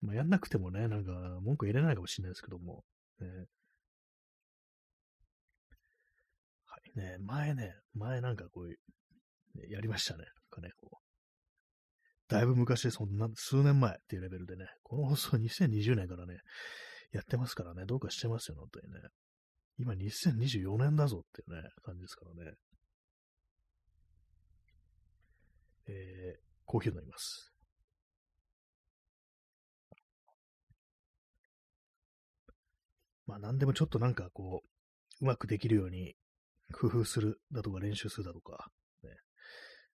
[0.01, 2.84] まあ、やんなくてもね、なんか文句入れないかもしれないですけども、
[3.20, 3.28] ね、
[6.66, 8.78] はいね、前ね、前なんかこういう、
[9.60, 10.24] ね、やりましたね。
[10.24, 10.98] なんかね、こう。
[12.28, 16.39] だいぶ昔、そんな、数年前っていうレベルでね、この放送2020年からね、
[17.12, 19.00] やってますからね、どうかしてますよ、本当にね。
[19.78, 22.54] 今2024年だぞっていうね、感じですからね。
[25.88, 27.52] えー、コーヒー飲みます。
[33.28, 34.68] まあ何でもちょっとなんかこう、
[35.22, 36.16] うまくできるように
[36.76, 38.69] 工夫するだとか練習するだとか、
[39.03, 39.09] ね。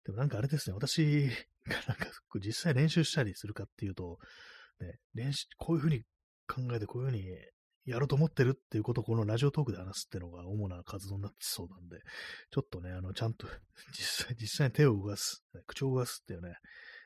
[0.04, 1.28] でもなんかあれですね、私
[1.66, 2.06] がなんか
[2.36, 4.18] 実際練習したりするかっていうと、
[4.80, 6.02] ね、練習、こういうふうに
[6.46, 7.24] 考えてこういうふうに
[7.84, 11.98] やろうと思ってるっていうことをこのラジオトークで話すっていうのが主な活動になってそうなんで、
[12.50, 13.46] ちょっとね、あの、ちゃんと
[13.92, 16.54] 実際、実際に手を動かす、口を動かすっていうね、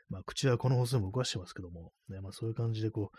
[0.08, 3.18] まあ、口はこの放送でも動かしてますけども、ね、まあ、そういう感じでこう、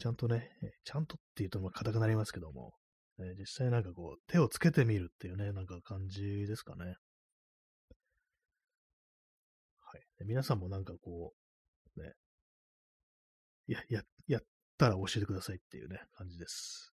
[0.00, 0.50] ちゃんとね、
[0.84, 2.72] ちゃんとって言うとま硬くなりますけども、
[3.18, 6.96] ね、実際なんかこう、手をつけてみるっていうね、なんか感じですかね。
[9.80, 10.02] はい。
[10.24, 11.34] 皆さんもなんかこ
[11.96, 12.14] う、ね、
[13.66, 14.42] や、や、やっ
[14.78, 16.92] たら教えてくださいっていうね、感じです。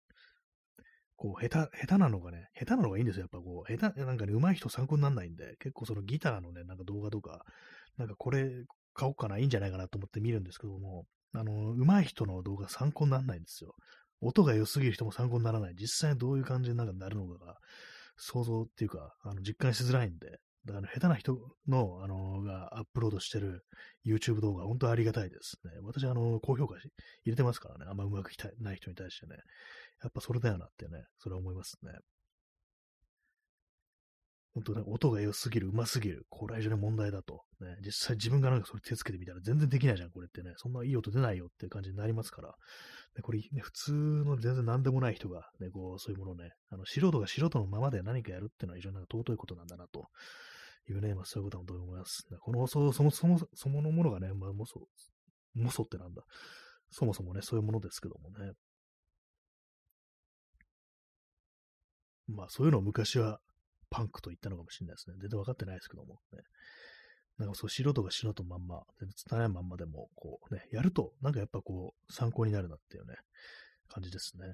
[1.17, 3.23] こう、下手、下手なのがね、下手なのがいいんですよ。
[3.23, 7.45] やっぱこう、下手、なんかね、上手い人参考にならないんで、結構そのギターのね、なんか動画とか、
[7.97, 8.51] なんかこれ
[8.93, 13.75] 買おうかな、いいんじゃないかなと思って見るんですけども、あの、上手い人の動画参考にならないんですよ。
[14.21, 15.75] 音が良すぎる人も参考にならない。
[15.79, 17.57] 実際どういう感じになんかなるのかが、
[18.17, 21.39] 想像っていうか、あの実感しづらいんで、だから下手な人
[21.69, 23.65] の、あのがアップロードしてる
[24.05, 25.73] YouTube 動画、本当ありがたいですね。
[25.83, 26.91] 私、あの、高評価入
[27.27, 27.87] れてますからね。
[27.89, 29.37] あんまうまくいない人に対してね。
[30.03, 31.93] やっぱそれだよなってね、それは思いますね。
[34.55, 36.27] 本当ね、音が良すぎる、上手すぎる。
[36.31, 37.43] これは非常に問題だと。
[37.61, 40.55] ね、実際自分がなんかそれ手つけてみたら全然できないじゃん、これってね。
[40.57, 42.55] そんないい音出ないよっていう感じになりますから。
[43.17, 50.09] ね、これ、ね、普通の全然何でもない人が、ね、こう、そういうものをね、あの、素人が素人のままで何かやるっていうのは非常に尊いことなんだなと
[50.89, 52.27] いうね、まあそういうことだと思います。
[52.41, 54.81] この放送、そもそも、そのものがね、まあ、もそ、
[55.55, 56.23] もそってなんだ。
[56.91, 58.53] そもそもね、そういうものですけどもね。
[62.29, 63.41] まあそういうのを昔は
[63.89, 65.17] パンクと言ったのかもしれないですね。
[65.21, 66.41] 全然分かってないですけども、ね。
[67.39, 73.15] なんかそう素人が素人まんま、全然伝えないまんまでも、こうね、やると、なんかやっぱこう、参考になるなっていうね、
[73.89, 74.47] 感じですね。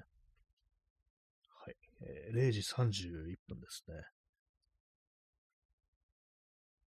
[1.65, 1.75] はい。
[2.01, 3.95] えー、0時31分ですね。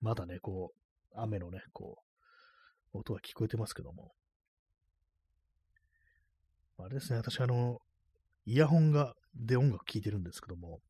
[0.03, 1.99] まだね、こう、雨のね、こ
[2.92, 4.12] う、音は聞こえてますけども。
[6.78, 7.78] あれですね、私あの、
[8.44, 10.80] イヤホンが、で音楽聴いてるんですけども、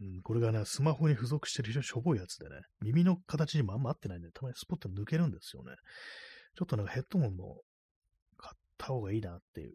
[0.00, 5.72] うん、これがね、スマホに付属してる非常にしょぼいやつでね、耳の形にもあんま合ってないんで、たまにスポット抜けるんですよね。
[6.56, 7.62] ちょっとなんかヘッドホンも
[8.36, 9.74] 買った方がいいなっていう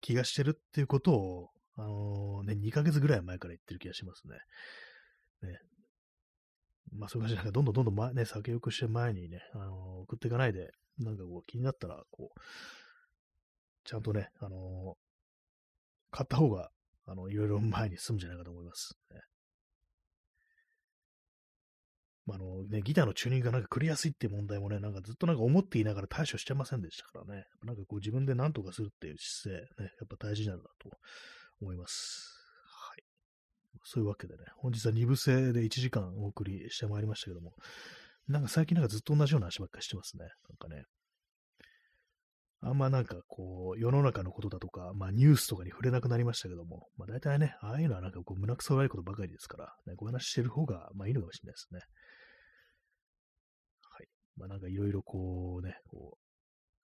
[0.00, 4.36] 気がしてるっていうことを、あのー、ね、2ヶ月ぐらい前から言ってる気がしますね。
[5.48, 5.58] ね。
[6.94, 12.40] まあそういう感じで、なんかどんどんどんどん前ね、先行くして前にね、あのー、送っていかないで、なんかこう気になったら、こう、
[13.84, 16.70] ちゃんとね、あのー、買った方が
[17.06, 18.96] あの、いろいろ前に進むんじゃないかと思います。
[19.10, 19.20] ね
[22.24, 27.44] まあ、のね、ギターのチューニングがなんか繰りやすいっていう問題もね、なんかずっとなんか思っていながら対処してませんでしたからね。
[27.64, 30.90] なんかこう自分で何とかするっていう姿勢、ね、やっぱ大事なんだと
[31.60, 32.32] 思います。
[32.88, 33.02] はい。
[33.82, 37.54] そういうわけでね、本日は2部制で1時間お送りしてまいりましたけども、
[38.28, 40.24] なんか最近なんかずっと同じような話ばっかりしてますね。
[40.48, 40.84] なんかね。
[42.64, 51.80] あんまなんかこう、世の中のことだとか、まあニュースとかに触れなくなりましたけども、まあ大体ね、ああいうのはなんかこう胸くそ悪いことばかりですから、ね、ご話してる方がまあいいのかもしれないですね。
[53.90, 54.08] はい。
[54.36, 56.18] まあなんかいろいろこうね、こう、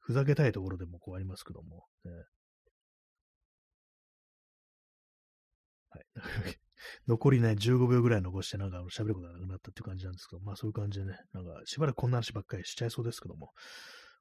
[0.01, 2.12] ふざけたいところでもこうありますけども、ね、
[5.91, 6.05] はい。
[7.09, 13.53] 残りね、15秒ぐらい残してなんか喋ることがなくなったっていう感じなんですけど、まあそういう感じでね、なんかしばらくこんな話ばっかりしちゃいそうですけども、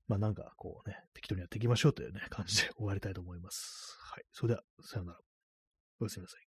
[0.08, 3.97] まあなんかこうね、適当にやっていきましょうというね、感じで終わりたいと思います。
[3.99, 4.24] はい。
[4.32, 5.20] それでは、さよなら。
[5.99, 6.47] おやすみなさい。